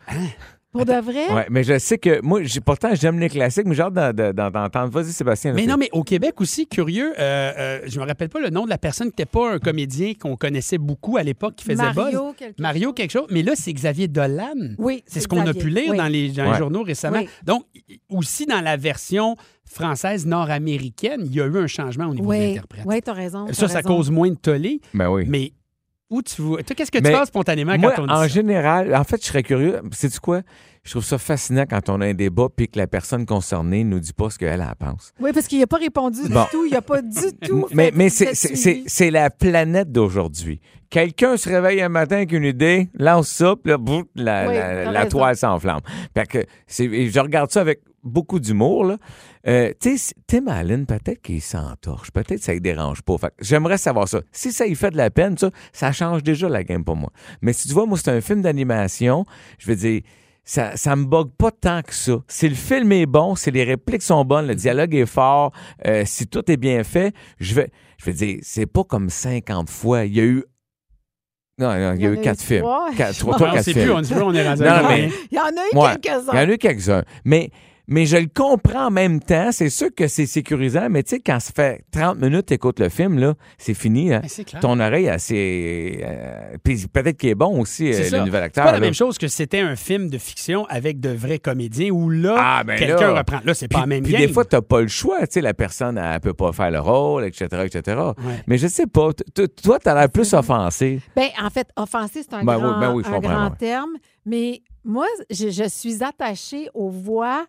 [0.76, 3.76] Pour de vrai, Ouais, mais je sais que moi, j'ai- pourtant, j'aime les classiques, mais
[3.76, 4.90] j'ai hâte d'en- d'en- d'entendre.
[4.92, 5.54] Vas-y, Sébastien.
[5.54, 8.66] Mais non, mais au Québec aussi, curieux, euh, euh, je me rappelle pas le nom
[8.66, 11.84] de la personne qui n'était pas un comédien qu'on connaissait beaucoup à l'époque qui faisait
[11.94, 11.96] Buzz.
[11.96, 13.28] Mario, quelque Mario quelque chose.
[13.32, 14.54] Mais là, c'est Xavier Dolan.
[14.78, 15.98] Oui, C'est ce qu'on a pu lire Oui.
[15.98, 16.58] dans les, dans les Ouais.
[16.58, 17.20] journaux récemment.
[17.20, 17.30] Oui.
[17.46, 17.64] Donc,
[18.10, 19.36] aussi dans la version
[19.68, 22.84] française nord-américaine, il y a eu un changement au niveau de Oui, l'interprète.
[22.86, 23.48] oui, t'as raison.
[23.48, 23.88] Ça, t'as ça raison.
[23.98, 24.82] cause moins de tollé.
[24.94, 25.24] Ben oui.
[25.28, 25.54] Mais
[26.10, 26.62] où tu vois?
[26.64, 28.28] Toi, qu'est-ce que tu penses spontanément Moi, quand on dit en ça?
[28.28, 29.80] général, en fait, je serais curieux.
[29.92, 30.42] Sais-tu quoi?
[30.84, 34.00] Je trouve ça fascinant quand on a un débat puis que la personne concernée nous
[34.00, 35.14] dit pas ce qu'elle elle pense.
[35.20, 36.44] Oui, parce qu'il n'a pas répondu Bon.
[36.44, 36.66] du tout.
[36.66, 37.10] Il n'a pas du
[37.42, 37.68] tout.
[37.74, 38.84] Mais, fait- mais fait c'est- c'est- suivi.
[38.84, 40.62] c'est c'est la planète d'aujourd'hui.
[40.92, 44.54] Quelqu'un se réveille un matin avec une idée, lance ça, puis là, boum, la, Oui,
[44.54, 45.10] la- t'as la raison.
[45.10, 45.82] toile s'enflamme.
[46.16, 48.86] Fait que c'est- et je regarde ça avec beaucoup d'humour.
[48.86, 48.98] là.
[49.48, 53.18] Euh, tu sais, Tim Allen, peut-être qu'il s'entorche, peut-être que ça ne dérange pas.
[53.18, 54.22] Fait que j'aimerais savoir ça.
[54.32, 57.12] Si ça lui fait de la peine, ça, ça change déjà la game pour moi.
[57.42, 59.26] Mais si tu vois, moi, c'est un film d'animation,
[59.60, 60.02] je veux dire,
[60.44, 62.18] ça, ça me bug pas tant que ça.
[62.28, 65.52] Si le film est bon, si les répliques sont bonnes, le dialogue est fort,
[65.88, 69.70] euh, si tout est bien fait, je vais, je vais dire, c'est pas comme 50
[69.72, 70.06] fois.
[70.06, 70.44] Il y a eu.
[71.58, 72.62] Non, non, il y a eu quatre films.
[72.62, 72.90] trois.
[72.98, 73.82] Quatre- trois, quatre films.
[73.82, 75.10] plus, on sait plus, on est rendu Non, à mais- combien?
[75.32, 76.34] Il y en a eu Ouais, Il y en quelques-uns.
[76.34, 77.04] a eu quelques-uns.
[77.24, 77.50] Mais,
[77.88, 79.50] mais je le comprends en même temps.
[79.52, 82.80] C'est sûr que c'est sécurisant, mais tu sais, quand ça fait 30 minutes tu écoutes
[82.80, 84.14] le film, là, c'est fini.
[84.14, 84.22] hein.
[84.28, 84.62] C'est clair.
[84.62, 86.02] Ton oreille, assez.
[86.04, 88.64] euh, puis peut-être qu'il est bon aussi, C'est euh, le nouvel C'est acteur.
[88.66, 88.86] pas la là.
[88.86, 92.64] même chose que c'était un film de fiction avec de vrais comédiens où là, Ah,
[92.64, 93.20] ben quelqu'un là.
[93.20, 93.40] reprend.
[93.44, 94.22] Là, c'est pas la même puis game.
[94.22, 95.20] des fois, tu n'as pas le choix.
[95.22, 97.98] Tu sais, la personne, elle peut pas faire le rôle, etc., etc.
[98.18, 98.44] Ouais.
[98.48, 99.10] Mais je sais pas.
[99.14, 101.02] Toi, tu as l'air plus offensé.
[101.16, 103.58] Ben, en fait, offensé, c'est un Ben oui, grand, ben oui, un grand ouais.
[103.58, 103.92] terme.
[104.26, 107.46] Mais moi, je, je suis attachée aux voix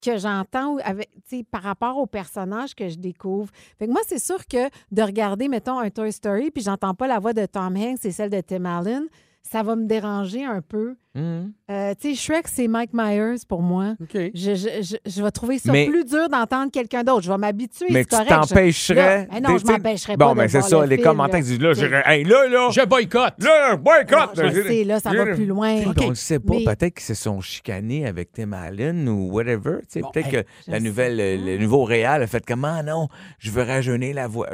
[0.00, 1.10] que j'entends avec,
[1.50, 3.50] par rapport aux personnages que je découvre.
[3.78, 7.18] Fait moi, c'est sûr que de regarder, mettons, un Toy Story, puis j'entends pas la
[7.18, 9.06] voix de Tom Hanks et celle de Tim Allen,
[9.42, 10.94] ça va me déranger un peu.
[11.16, 11.52] Mhm.
[11.72, 13.94] Euh, tu sais, Shrek, c'est Mike Myers pour moi.
[14.14, 17.22] Je, je, je, je vais trouver ça Mais- plus dur d'entendre quelqu'un d'autre.
[17.22, 18.30] Je vais m'habituer, Mais c'est tu correct.
[18.30, 19.28] Je- t'empêcherais.
[19.42, 21.72] Non, je m'empêcherais pas Bon, mais c'est ça, le les film, commentaires disent là,
[22.06, 23.34] hey, là, là, Je boycotte.
[23.42, 24.36] là, boycott!
[24.36, 25.80] Non, je sais, là, ça va plus loin.
[26.00, 29.78] On ne sait pas, Mais- peut-être qu'ils se sont chicanés avec Tim Allen ou whatever.
[29.96, 33.08] Bon, peut-être hey, que la nouvelle, le nouveau Réal a fait comment non,
[33.40, 34.46] je veux rajeunir la voix.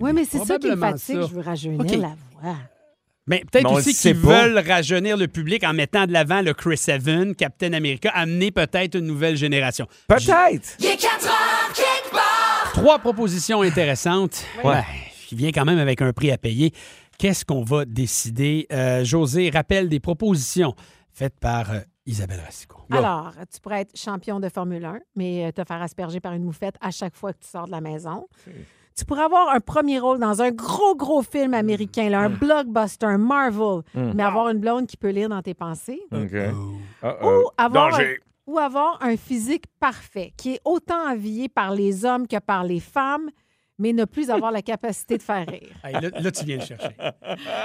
[0.00, 1.20] Oui, mais c'est ça qui me fatigue.
[1.22, 2.08] Je veux rajeunir la
[2.42, 2.56] voix.
[3.30, 7.32] Mais peut-être aussi qu'ils veulent rajeunir le public en mettant de l'avant le Chris Evans,
[7.36, 9.86] Captain America, amener peut-être une nouvelle génération.
[10.08, 10.76] Peut-être!
[10.80, 12.72] Il est 4 heures, quelque part.
[12.74, 14.44] Trois propositions intéressantes.
[14.64, 14.82] Ouais.
[15.28, 16.72] Qui vient quand même avec un prix à payer.
[17.18, 18.66] Qu'est-ce qu'on va décider?
[18.72, 20.74] Euh, José, rappelle des propositions
[21.12, 22.78] faites par euh, Isabelle Racicot.
[22.90, 26.42] Alors, tu pourrais être champion de Formule 1, mais euh, te faire asperger par une
[26.42, 28.26] moufette à chaque fois que tu sors de la maison.
[28.96, 33.06] Tu pourrais avoir un premier rôle dans un gros, gros film américain, là, un blockbuster,
[33.06, 36.02] un Marvel, mais avoir une blonde qui peut lire dans tes pensées.
[36.12, 36.32] OK.
[37.02, 38.18] Ou avoir, un, Danger.
[38.46, 42.80] ou avoir un physique parfait, qui est autant envié par les hommes que par les
[42.80, 43.30] femmes,
[43.80, 45.68] mais ne plus avoir la capacité de faire rire.
[45.82, 46.90] Hey, là, là, tu viens le chercher.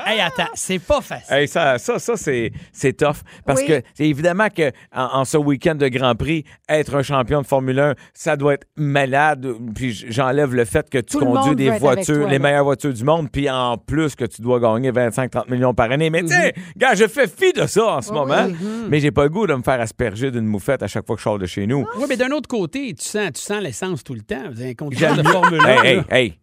[0.07, 1.35] hey, attends, c'est pas facile.
[1.35, 3.17] Hey, ça, ça, ça c'est, c'est tough.
[3.45, 3.67] Parce Oui.
[3.67, 7.45] que c'est évidemment que en, en ce week-end de Grand Prix, être un champion de
[7.47, 9.47] Formule 1, ça doit être malade.
[9.75, 12.39] Puis j'enlève le fait que tu Tout conduis des voitures, toi, les là.
[12.39, 16.09] meilleures voitures du monde, puis en plus que tu dois gagner 25-30 millions par année.
[16.09, 18.15] Mais tu sais, gars, je fais fi de ça en ce Mhm.
[18.15, 18.45] Oui, moment.
[18.47, 18.55] oui.
[18.89, 21.19] Mais j'ai pas le goût de me faire asperger d'une moufette à chaque fois que
[21.19, 21.85] je sors de chez nous.
[21.97, 24.43] Oui, mais d'un autre côté, tu sens, tu sens l'essence tout le temps.
[24.51, 25.67] Vous avez un conducteur de Formule 1.
[25.67, 26.03] Hey, hey, là.
[26.09, 26.37] Hey.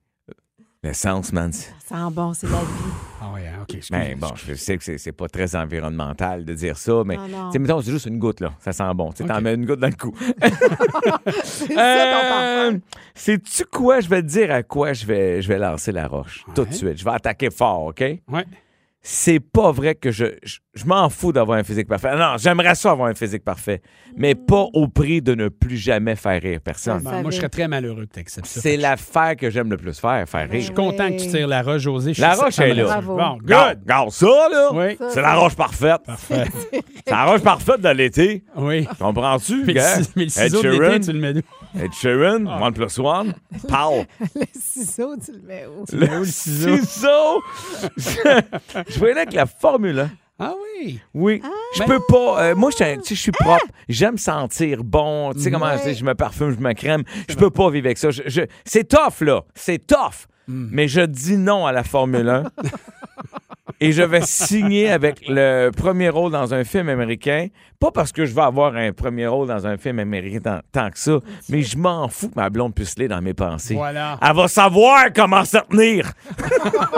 [0.85, 1.53] L'essence, man.
[1.53, 2.65] Ça sent bon, c'est la vie.
[3.21, 3.73] Ah ouais, hein, OK.
[3.77, 7.17] excuse- Ben bon, je sais que c'est, c'est pas très environnemental de dire ça, mais
[7.17, 7.47] Non, non.
[7.47, 8.53] tu sais, mettons, c'est juste une goutte, là.
[8.59, 9.13] Ça sent bon.
[9.13, 9.43] Tu sais, t'en OK.
[9.43, 10.13] mets une goutte dans le cou.
[11.45, 12.81] C'est ça ton Euh, parfum.
[13.15, 14.01] Sais-tu quoi?
[14.01, 16.45] Je vais te dire à quoi je vais, je vais lancer la roche?
[16.55, 16.75] Tout de Ouais.
[16.75, 16.99] suite.
[16.99, 18.01] Je vais attaquer fort, OK?
[18.01, 18.45] Ouais.
[19.05, 20.27] C'est pas vrai que je.
[20.45, 22.17] Je, je m'en fous d'avoir un physique parfait.
[22.17, 23.83] Non, j'aimerais ça avoir un physique parfait,
[24.17, 27.03] mais pas au prix de ne plus jamais faire rire personne.
[27.03, 28.61] Ben, moi, je serais très malheureux que tu acceptes ça.
[28.61, 30.63] C'est l'affaire que j'aime le plus faire, faire Je rire.
[30.65, 32.15] suis content que tu tires la roche, José.
[32.15, 32.85] Je La roche est là.
[32.85, 33.17] Bravo.
[33.17, 33.81] Bon, good.
[33.83, 34.71] regarde ça, là!
[34.73, 36.01] Oui, C'est la roche parfaite.
[36.07, 36.45] parfait.
[36.73, 38.45] C'est la roche parfaite de l'été.
[38.57, 38.87] oui.
[39.01, 39.65] Comprends-tu?
[39.67, 39.99] Mais, gars?
[40.15, 41.43] le, ciseau de l'été, tu le mets?
[41.75, 43.35] Ed Sheeran, one plus one,
[43.69, 44.05] pow.
[44.35, 45.85] Le ciseau, tu le mets où?
[45.93, 46.77] Le ciseau?
[46.79, 47.43] ciseau?
[48.89, 50.11] je aller avec la Formule 1.
[50.39, 51.01] Ah oui.
[51.15, 51.41] Oui.
[51.75, 52.43] Je Ben- peux pas.
[52.45, 53.65] euh, moi, je suis un- tu sais, je suis propre.
[53.89, 55.33] J'aime sentir bon.
[55.35, 55.95] Tu sais comment Ouais.
[55.95, 57.05] je me parfume, je me crème.
[57.29, 58.11] Je peux pas vivre avec ça.
[58.11, 59.43] Je- je- c'est tough, là.
[59.55, 60.27] C'est tough.
[60.49, 62.45] Mais je dis non à la Formule 1.
[63.85, 67.49] Et je vais signer avec le premier rôle dans un film américain.
[67.81, 70.91] Pas parce que je veux avoir un premier rôle dans un film américain tant, tant
[70.91, 71.19] que ça,
[71.49, 73.75] mais je m'en fous que ma blonde puisse lire dans mes pensées.
[73.75, 74.19] Voilà.
[74.23, 76.13] Elle va savoir comment se tenir.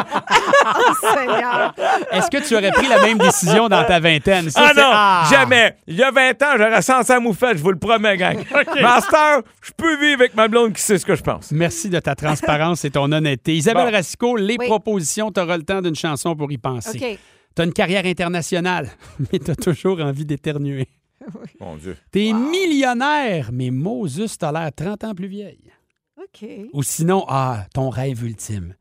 [1.01, 1.75] Seigneur.
[2.13, 4.51] Est-ce que tu aurais pris la même décision dans ta vingtaine?
[4.51, 5.77] Ça, Ah non, jamais.
[5.87, 8.37] Il y a 20 ans, j'aurais senti la moufette, je vous le promets, gang.
[8.83, 11.51] Master, je peux vivre avec ma blonde qui sait ce que je pense.
[11.51, 13.55] Merci de ta transparence et ton honnêteté.
[13.55, 13.93] Isabelle Bon.
[13.93, 14.67] Racicot, les Oui.
[14.67, 16.74] propositions, tu auras le temps d'une chanson pour y penser.
[16.79, 17.19] OK.
[17.57, 18.91] Tu as une carrière internationale,
[19.33, 20.89] mais tu as toujours envie d'éternuer.
[21.61, 21.97] Mon Dieu.
[22.13, 25.73] Tu es millionnaire, mais Moses, t'as l'air 30 ans plus vieille.
[26.19, 26.49] OK.
[26.73, 28.75] Ou sinon, ah, ton rêve ultime.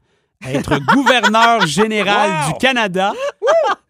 [0.46, 2.52] Être gouverneur général Wow!
[2.54, 3.14] du Canada,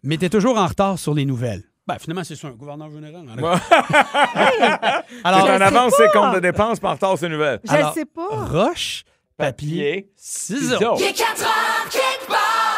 [0.02, 1.64] mais tu es toujours en retard sur les nouvelles.
[1.86, 3.26] Ben, finalement, c'est ça, un gouverneur général.
[3.28, 3.60] hein?
[5.24, 7.60] Alors, C'est en avance ses comptes de dépenses, par retard ses nouvelles.
[7.64, 8.28] Je ne sais pas.
[8.46, 9.04] roche,
[9.36, 10.76] papier, ciseaux.
[10.78, 10.96] ciseaux.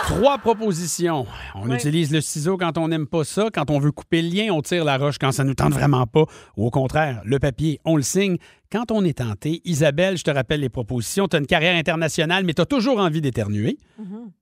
[0.07, 1.27] Trois propositions.
[1.57, 3.49] On utilise le ciseau quand on n'aime pas ça.
[3.53, 6.07] Quand on veut couper le lien, on tire la roche quand ça nous tente vraiment
[6.07, 6.25] pas.
[6.57, 8.37] Ou au contraire, le papier, on le signe
[8.71, 9.63] quand on est tenté.
[9.65, 11.27] Isabelle, je te rappelle les propositions.
[11.27, 13.79] Tu as une carrière internationale, mais tu as toujours envie d'éternuer.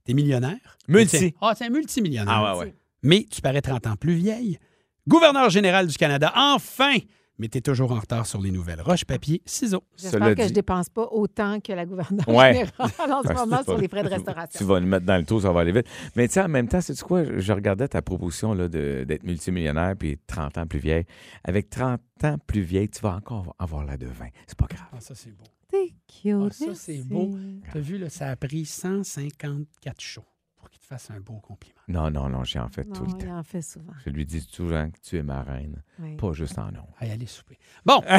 [0.04, 0.58] Tu es millionnaire.
[0.86, 1.34] Multi.
[1.40, 2.34] Ah, c'est un multimillionnaire.
[2.34, 2.74] Ah ouais, ouais.
[3.02, 4.58] Mais tu parais 30 ans plus vieille.
[5.08, 6.96] Gouverneur général du Canada, enfin!
[7.38, 8.80] Mais tu es toujours en retard sur les nouvelles.
[8.80, 9.82] Roche, papier, ciseaux.
[9.96, 12.52] J'espère que je dit- dépense pas autant que la gouverneure Ouais.
[12.54, 12.72] générale
[13.12, 14.66] en ce Ouais, moment c'est sur les frais de Tu restauration.
[14.66, 15.86] vas le mettre dans le taux, ça va aller vite.
[16.14, 17.24] Mais tu sais, en même temps, c'est quoi?
[17.38, 21.04] Je regardais ta proposition là, de- d'être multimillionnaire puis 30 ans plus vieille.
[21.42, 24.26] Avec 30 ans plus vieille, tu vas encore avoir la de 20.
[24.46, 24.86] C'est pas grave.
[24.92, 25.44] Ah, ça, c'est beau.
[25.70, 26.34] T'es cute.
[26.40, 27.36] Ah, ça, c'est beau.
[27.72, 30.22] Tu as vu, là, ça a pris 154 shows
[30.84, 31.80] te fasse un beau compliment.
[31.88, 33.38] Non, non, non, j'en fais tout Non, le il temps.
[33.38, 33.92] en fait souvent.
[34.04, 36.16] Je lui dis souvent que tu es ma reine, Oui.
[36.16, 36.86] pas juste en nom.
[36.98, 37.58] Allez, allez souper.
[37.84, 38.18] Bon, euh,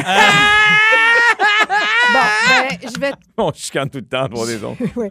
[2.12, 4.82] Bon, ben, je vais, On chicane tout le temps pour des autres.
[4.96, 5.08] oui.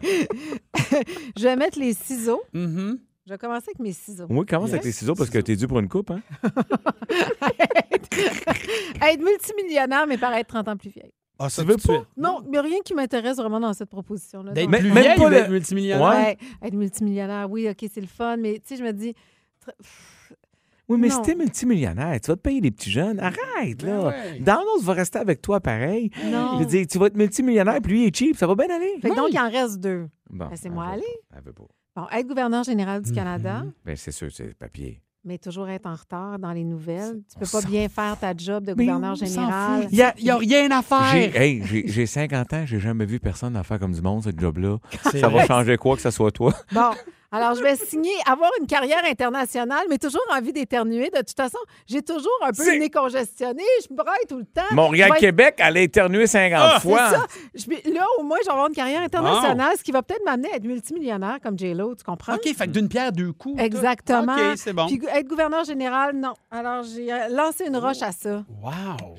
[1.36, 2.42] je vais mettre les ciseaux.
[2.52, 2.98] mhm.
[3.26, 4.26] Je vais commencer avec mes ciseaux.
[4.30, 6.20] Oui, commence avec les ciseaux parce que t'es dû pour une coupe, hein?
[9.02, 11.12] Être multimillionnaire, mais paraître 30 ans plus vieille.
[11.38, 11.90] Ah, ça Tu veux suite.
[12.16, 14.52] Non, il n'y a rien qui m'intéresse vraiment dans cette proposition-là.
[14.52, 16.08] D'être Donc, plus même vieille pas d'être le- multimillionnaire?
[16.08, 16.14] Ouais.
[16.16, 19.12] ouais, être multimillionnaire, oui, OK, c'est le fun, mais tu sais, je me dis,
[19.66, 20.32] pff,
[20.88, 21.16] Oui, mais Non.
[21.16, 23.18] si t'es multimillionnaire, tu vas te payer des petits jeunes.
[23.18, 23.98] Arrête, là.
[24.02, 24.38] Ben ouais.
[24.38, 26.10] Donald va rester avec toi pareil.
[26.26, 26.52] Non.
[26.54, 28.36] Je veux dire, tu vas être multimillionnaire, puis lui, il est cheap.
[28.36, 28.94] Ça va bien aller.
[29.02, 30.06] Fait que donc, il en reste deux.
[30.30, 31.18] Bon, Laissez-moi elle veut aller.
[31.30, 31.36] pas.
[31.38, 31.64] Elle veut pas.
[31.96, 35.02] Bon, être gouverneur général du Canada, Ben, c'est sûr, c'est le papier.
[35.26, 37.20] Mais toujours être en retard dans les nouvelles.
[37.30, 39.88] Tu peux on pas bien faire ta job de gouverneur général.
[39.90, 41.42] Il n'y a, y a rien à J'ai faire.
[41.42, 44.30] hey, j'ai- j'ai 50 ans, j'ai jamais vu personne en faire comme du monde, ce
[44.36, 44.78] job-là.
[45.02, 46.54] Ça va changer quoi que ça soit toi?
[46.72, 46.90] Bon,
[47.36, 51.10] alors je vais signer, avoir une carrière internationale, mais toujours envie d'éternuer.
[51.10, 53.62] De toute façon, j'ai toujours un peu le nez congestionné.
[53.86, 54.62] Je me braille tout le temps.
[54.72, 57.10] Montréal-Québec, elle a éternué 50 Ah, C'est fois.
[57.10, 57.26] ça.
[57.54, 60.52] Je là, au moins, je vais avoir une carrière internationale, ce qui va peut-être m'amener
[60.52, 62.34] à être multimillionnaire comme J-Lo, tu comprends?
[62.34, 63.60] OK, fait que d'une pierre, deux coups.
[63.60, 64.34] Exactement.
[64.34, 64.86] OK, c'est bon.
[64.86, 66.34] Puis être gouverneur général, non.
[66.50, 68.44] Alors, j'ai euh, lancé une roche à ça.
[68.62, 68.72] Wow.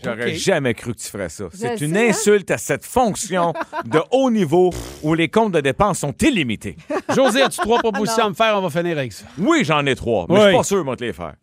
[0.04, 1.46] J'aurais jamais cru que tu ferais ça.
[1.54, 2.10] C'est une sais, hein?
[2.10, 3.54] insulte à cette fonction
[3.86, 4.72] de haut niveau
[5.04, 6.78] où les comptes de dépenses sont illimités.
[7.14, 8.26] José, as-tu trois propositions Non.
[8.26, 8.58] à me faire?
[8.58, 9.26] On va finir avec ça.
[9.38, 10.48] Oui, j'en ai trois, mais je Oui.
[10.50, 11.36] suis pas sûr, moi, de les faire.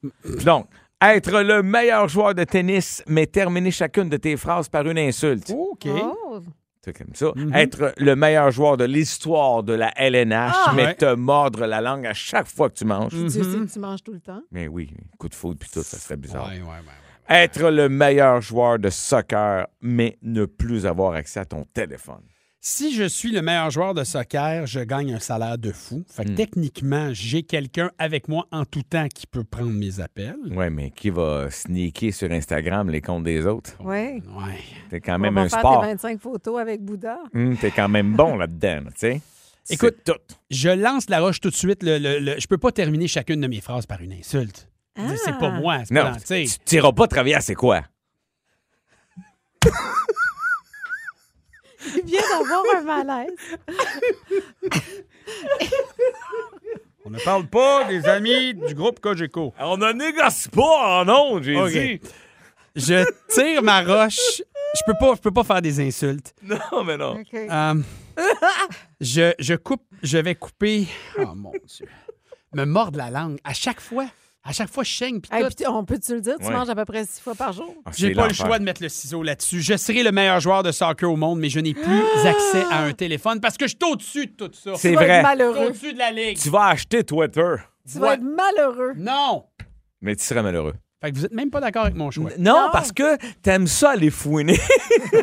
[0.45, 0.67] Donc,
[1.03, 5.51] être le meilleur joueur de tennis, mais terminer chacune de tes phrases par une insulte.
[5.51, 5.87] OK.
[5.87, 6.41] Oh.
[6.85, 7.33] C'est comme ça.
[7.55, 10.73] Être le meilleur joueur de l'histoire de la LNH, Ah!
[10.77, 10.95] mais Ouais.
[10.95, 13.13] te mordre la langue à chaque fois que tu manges.
[13.15, 14.43] Dieu sait que tu manges tout le temps.
[14.53, 16.47] Mais oui, coup de foudre puis tout, ça serait bizarre.
[16.49, 17.37] Ouais, ouais, ouais, ouais.
[17.45, 22.21] Être le meilleur joueur de soccer, mais ne plus avoir accès à ton téléphone.
[22.67, 26.03] Si je suis le meilleur joueur de soccer, je gagne un salaire de fou.
[26.09, 26.35] Fait que Hmm.
[26.35, 30.39] techniquement, j'ai quelqu'un avec moi en tout temps qui peut prendre mes appels.
[30.51, 33.73] Ouais, mais qui va sneaker sur Instagram les comptes des autres?
[33.81, 34.23] Oui.
[34.35, 34.59] Ouais.
[34.89, 35.83] C'est quand On même va un faire sport.
[35.83, 37.19] tes 25 photos avec Bouddha.
[37.35, 39.21] Hum, T'es quand même bon là-dedans, tu sais.
[39.69, 40.15] Écoute, tout.
[40.51, 41.83] Je lance la roche tout de suite.
[41.83, 44.71] Le, le- le- je peux pas terminer chacune de mes phrases par une insulte.
[44.97, 45.61] Dire, C'est pas Ah.
[45.61, 45.79] moi.
[45.91, 46.45] Non, pas dans- tu sais.
[46.47, 47.83] tu t'iras pas travailler à c'est quoi?
[51.97, 53.33] Il vient d'avoir un malaise.
[57.05, 59.53] On ne parle pas des amis du groupe Cogeco.
[59.59, 61.71] On ne négocie pas en ondes, j'ai OK.
[61.71, 62.01] dit.
[62.77, 64.43] Je tire ma roche.
[64.77, 66.35] Je peux pas, je peux pas faire des insultes.
[66.43, 67.23] Non, mais non.
[67.35, 67.75] Euh,
[69.01, 70.87] je, je coupe, je vais couper.
[71.19, 71.87] Oh mon Dieu.
[72.55, 74.07] Me mordre la langue à chaque fois.
[74.47, 75.21] À chaque fois, je saigne.
[75.33, 75.65] Hey, tout.
[75.69, 76.35] on peut-tu le dire?
[76.39, 76.53] Tu Ouais.
[76.53, 77.75] manges à peu près six fois par jour.
[77.87, 79.63] Ah, J'ai pas le choix de mettre le ciseau là-dessus.
[79.63, 82.83] Je serai le meilleur joueur de soccer au monde, mais je n'ai plus accès à
[82.83, 84.73] un téléphone parce que je suis au-dessus de tout ça.
[84.77, 85.09] C'est Tu vas vrai.
[85.09, 85.67] être Je suis malheureux.
[85.69, 86.39] au-dessus de la ligue.
[86.39, 87.55] Tu vas acheter Twitter,
[87.91, 88.93] Tu vas être malheureux.
[88.97, 89.47] Non!
[90.03, 90.75] mais tu serais malheureux.
[91.03, 92.31] Fait que vous êtes même pas d'accord avec mon choix.
[92.39, 92.69] Non, Non.
[92.73, 94.59] parce que t'aimes ça aller fouiner.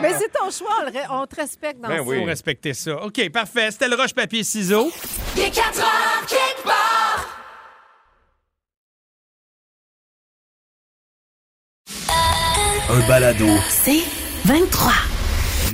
[0.00, 0.70] Mais c'est ton choix.
[0.80, 2.02] on le re- On te respecte dans Ben ça.
[2.02, 2.18] oui.
[2.20, 3.02] Faut respecter ça.
[3.04, 3.70] OK, parfait.
[3.70, 4.90] C'était le roche, papier, ciseaux.
[5.36, 6.66] Il est 4 heures quelque
[12.92, 13.46] Un balado.
[13.70, 14.02] C'est
[14.44, 14.92] 23.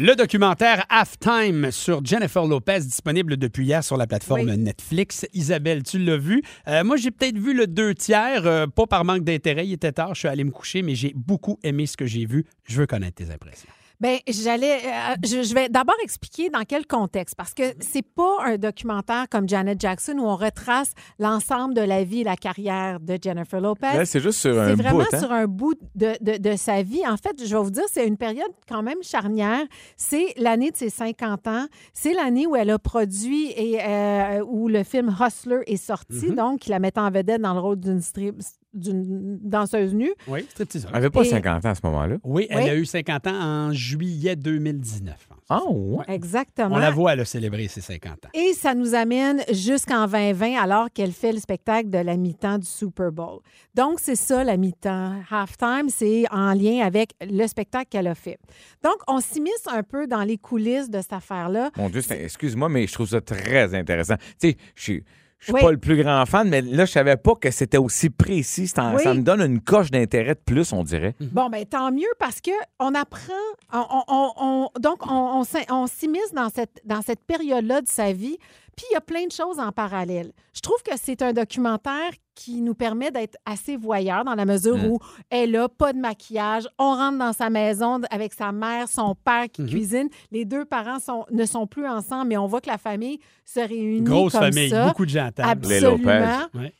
[0.00, 4.56] Le documentaire Halftime sur Jennifer Lopez, disponible depuis hier sur la plateforme Oui.
[4.56, 5.26] Netflix.
[5.34, 6.42] Isabelle, tu l'as vu.
[6.68, 9.66] Euh, moi, j'ai peut-être vu le deux tiers, euh, pas par manque d'intérêt.
[9.66, 12.24] Il était tard, je suis allé me coucher, mais j'ai beaucoup aimé ce que j'ai
[12.24, 12.44] vu.
[12.64, 13.68] Je veux connaître tes impressions.
[14.00, 14.76] Ben, j'allais.
[14.84, 19.26] euh, je, je vais d'abord expliquer dans quel contexte, parce que c'est pas un documentaire
[19.28, 23.60] comme Janet Jackson où on retrace l'ensemble de la vie et la carrière de Jennifer
[23.60, 24.04] Lopez.
[24.04, 25.04] C'est juste sur C'est un vraiment bout.
[25.12, 25.18] hein?
[25.18, 27.02] sur un bout de, de- de sa vie.
[27.06, 29.62] En fait, je vais vous dire, c'est une période quand même charnière.
[29.96, 31.66] C'est l'année de ses 50 ans.
[31.92, 36.34] C'est l'année où elle a produit et euh, où le film Hustler est sorti, Mhm.
[36.36, 38.40] donc qui la mettait en vedette dans le rôle d'une strip-
[38.74, 40.12] d'une danseuse nue.
[40.26, 40.86] Oui, striptease.
[40.90, 42.16] Elle avait pas Et- 50 ans à ce moment-là.
[42.24, 42.70] Oui, elle Oui.
[42.70, 43.34] a eu 50 ans
[43.68, 45.16] en juillet 2019.
[45.22, 45.38] je pense.
[45.50, 46.04] Ah, ouais.
[46.08, 46.74] Exactement.
[46.74, 48.28] On la voit, elle a célébré ses 50 ans.
[48.34, 52.66] Et ça nous amène jusqu'en 2020, alors qu'elle fait le spectacle de la mi-temps du
[52.66, 53.40] Super Bowl.
[53.74, 55.14] Donc, c'est ça, la mi-temps.
[55.30, 58.38] Halftime, c'est en lien avec le spectacle qu'elle a fait.
[58.84, 61.70] Donc, on s'immisce un peu dans les coulisses de cette affaire-là.
[61.78, 64.16] Mon Dieu, excuse-moi, mais je trouve ça très intéressant.
[64.38, 65.04] Tu sais, je suis.
[65.38, 65.60] Je suis Oui.
[65.60, 68.62] pas le plus grand fan, mais là, je savais pas que c'était aussi précis.
[68.76, 69.02] Oui.
[69.02, 71.14] Ça me donne une coche d'intérêt de plus, on dirait.
[71.20, 73.32] Bon, ben tant mieux parce que on apprend,
[73.72, 74.32] on, on- on-
[74.74, 75.44] on- donc on
[75.86, 78.36] s'immisce dans cette, dans cette période-là de sa vie.
[78.76, 80.32] Puis il y a plein de choses en parallèle.
[80.54, 84.76] Je trouve que c'est un documentaire qui nous permet d'être assez voyeurs dans la mesure
[84.78, 84.84] Mm.
[84.86, 84.98] où
[85.28, 86.68] elle a pas de maquillage.
[86.78, 89.68] On rentre dans sa maison avec sa mère, son père qui Mhm.
[89.68, 90.08] cuisine.
[90.30, 93.58] Les deux parents sont, ne sont plus ensemble, mais on voit que la famille se
[93.58, 94.86] réunit Grosse comme famille, ça.
[94.86, 95.66] beaucoup de gens à table.
[95.66, 96.08] Les Lopez.
[96.08, 96.46] Absolument.
[96.54, 96.72] Ouais.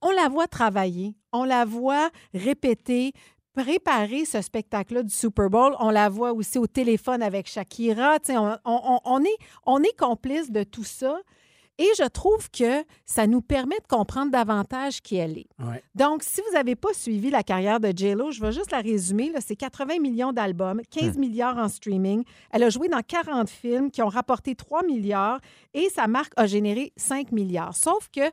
[0.00, 3.12] On la voit travailler, on la voit répéter,
[3.54, 5.74] préparer ce spectacle-là du Super Bowl.
[5.80, 8.18] On la voit aussi au téléphone avec Shakira.
[8.18, 11.16] Tu sais, On, on- on- on est, on est complice de tout ça.
[11.78, 15.48] Et je trouve que ça nous permet de comprendre davantage qui elle est.
[15.58, 15.82] Ouais.
[15.94, 19.32] Donc, si vous n'avez pas suivi la carrière de J-Lo, je vais juste la résumer.
[19.40, 22.24] C'est 80 millions d'albums, 15 milliards en streaming.
[22.50, 25.40] Elle a joué dans 40 films qui ont rapporté 3 milliards
[25.74, 27.76] et sa marque a généré 5 milliards.
[27.76, 28.30] Sauf que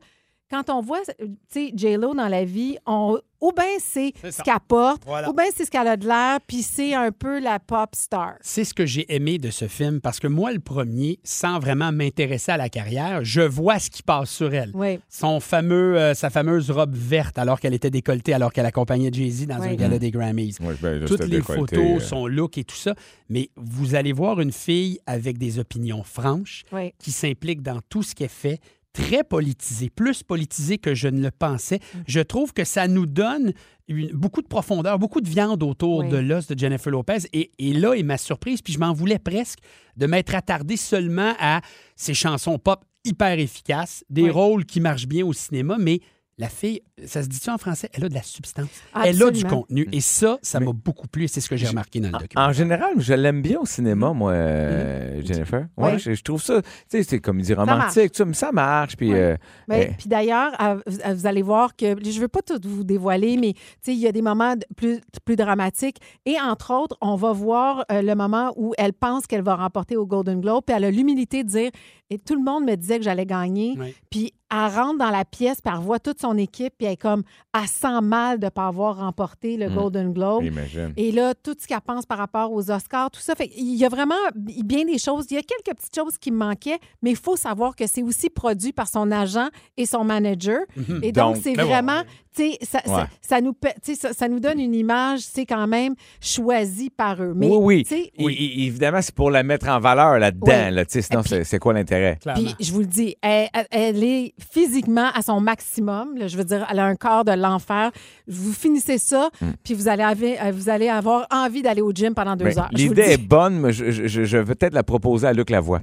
[0.53, 4.53] quand on voit tu sais, J-Lo dans la vie, on, ou bien c'est ce qu'elle
[4.67, 5.29] porte, Voilà.
[5.29, 8.35] ou bien c'est ce qu'elle a de l'air, puis c'est un peu la pop star.
[8.41, 11.91] C'est ce que j'ai aimé de ce film parce que moi, le premier, sans vraiment
[11.91, 14.71] m'intéresser à la carrière, je vois ce qui passe sur elle.
[14.75, 14.99] Oui.
[15.09, 19.47] Son fameux, euh, sa fameuse robe verte alors qu'elle était décolletée, alors qu'elle accompagnait Jay-Z
[19.47, 19.69] dans Oui.
[19.69, 20.57] un gala des Grammys.
[20.81, 22.05] Ben, Toutes les décolleté, photos, euh.
[22.05, 22.93] son look et tout ça.
[23.29, 26.93] Mais vous allez voir une fille avec des opinions franches Oui.
[26.99, 28.59] qui s'implique dans tout ce qu'elle fait,
[28.93, 31.79] très politisée, plus politisée que je ne le pensais.
[32.07, 33.53] Je trouve que ça nous donne
[33.87, 36.09] une- beaucoup de profondeur, beaucoup de viande autour Oui.
[36.09, 37.17] de l'os de Jennifer Lopez.
[37.33, 39.59] Et, et là est ma surprise, puis je m'en voulais presque
[39.97, 41.61] de m'être attardé seulement à
[41.95, 44.29] ces chansons pop hyper efficaces, des Oui.
[44.29, 45.99] rôles qui marchent bien au cinéma, mais
[46.39, 47.89] la fille, ça se dit-tu en français?
[47.93, 48.67] Elle a de la substance.
[49.03, 49.87] Elle a du contenu.
[49.91, 52.19] Et ça, ça m'a beaucoup plu et c'est ce que j'ai remarqué dans le En-
[52.19, 52.49] documentaire.
[52.49, 55.67] En général, je l'aime bien au cinéma, moi, euh, Jennifer.
[55.77, 55.99] Ouais, Oui.
[55.99, 57.69] je, je trouve ça, tu sais, c'est comédie marche.
[57.69, 58.97] romantique, ça, mais ça marche.
[58.97, 59.17] Puis, Oui.
[59.17, 59.37] euh,
[59.71, 60.81] eh, Puis d'ailleurs, à- vous
[61.15, 63.99] vous allez voir que, je ne veux pas tout vous dévoiler, mais tu sais, il
[63.99, 65.97] y a des moments plus, plus dramatiques.
[66.25, 69.97] Et entre autres, on va voir euh, le moment où elle pense qu'elle va remporter
[69.97, 71.71] au Golden Globe, puis elle a l'humilité de dire,
[72.09, 73.75] et tout le monde me disait que j'allais gagner.
[73.79, 73.95] Oui.
[74.09, 76.97] Puis elle rentre dans la pièce, puis elle revoit toute son équipe, puis elle est
[76.97, 77.23] comme,
[77.59, 79.75] elle sent mal de ne pas avoir remporté le Mm.
[79.75, 80.43] Golden Globe.
[80.43, 80.93] imagine.
[80.97, 83.33] Et là, tout ce qu'elle pense par rapport aux Oscars, tout ça.
[83.35, 85.25] Fait il y a vraiment bien des choses.
[85.31, 88.03] Il y a quelques petites choses qui me manquaient, mais il faut savoir que c'est
[88.03, 90.59] aussi produit par son agent et son manager.
[91.01, 92.01] Et donc, c'est vraiment,
[92.35, 93.03] tu sais, ça, ça- Ouais.
[93.21, 96.89] ça nous, pe- tu sais, ça, ça nous donne une image, c'est quand même choisi
[96.89, 97.33] par eux.
[97.35, 98.11] Mais, oui, oui.
[98.17, 100.45] Et- évidemment, c'est pour la mettre en valeur là-dedans.
[100.67, 100.71] Oui.
[100.73, 102.19] Là, tu sais, sinon, c'est- quoi l'intérêt?
[102.35, 106.17] Puis je vous le dis, elle est physiquement à son maximum.
[106.17, 106.27] là.
[106.27, 107.91] je veux dire, elle a un corps de l'enfer.
[108.27, 109.29] Vous finissez ça,
[109.63, 112.59] puis vous allez, avoir, euh, vous allez avoir envie d'aller au gym pendant deux Ben,
[112.59, 112.69] heures.
[112.71, 115.81] L'idée est bonne, mais je, je- je- vais peut-être la proposer à Luc Lavoie.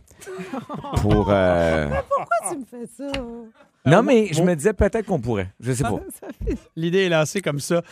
[1.02, 1.26] pour.
[1.30, 3.12] euh, Pourquoi tu me fais ça?
[3.86, 5.48] Non, mais je me disais peut-être qu'on pourrait.
[5.58, 6.00] Je sais pas.
[6.76, 7.82] L'idée est lancée comme ça.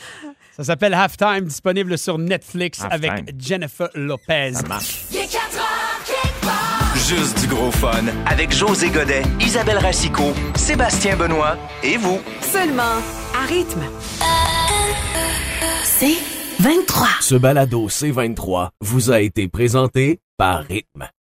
[0.57, 4.53] Ça s'appelle Halftime, disponible sur Netflix avec Jennifer Lopez.
[4.55, 5.07] Ça marche.
[7.07, 12.21] Juste du gros fun avec José Godet, Isabelle Racicot, Sébastien Benoît et vous.
[12.41, 12.83] Seulement
[13.35, 13.85] à rythme.
[15.85, 16.19] C'est
[16.61, 17.07] 23.
[17.21, 21.09] Ce balado C23 vous a été présenté par Rythme.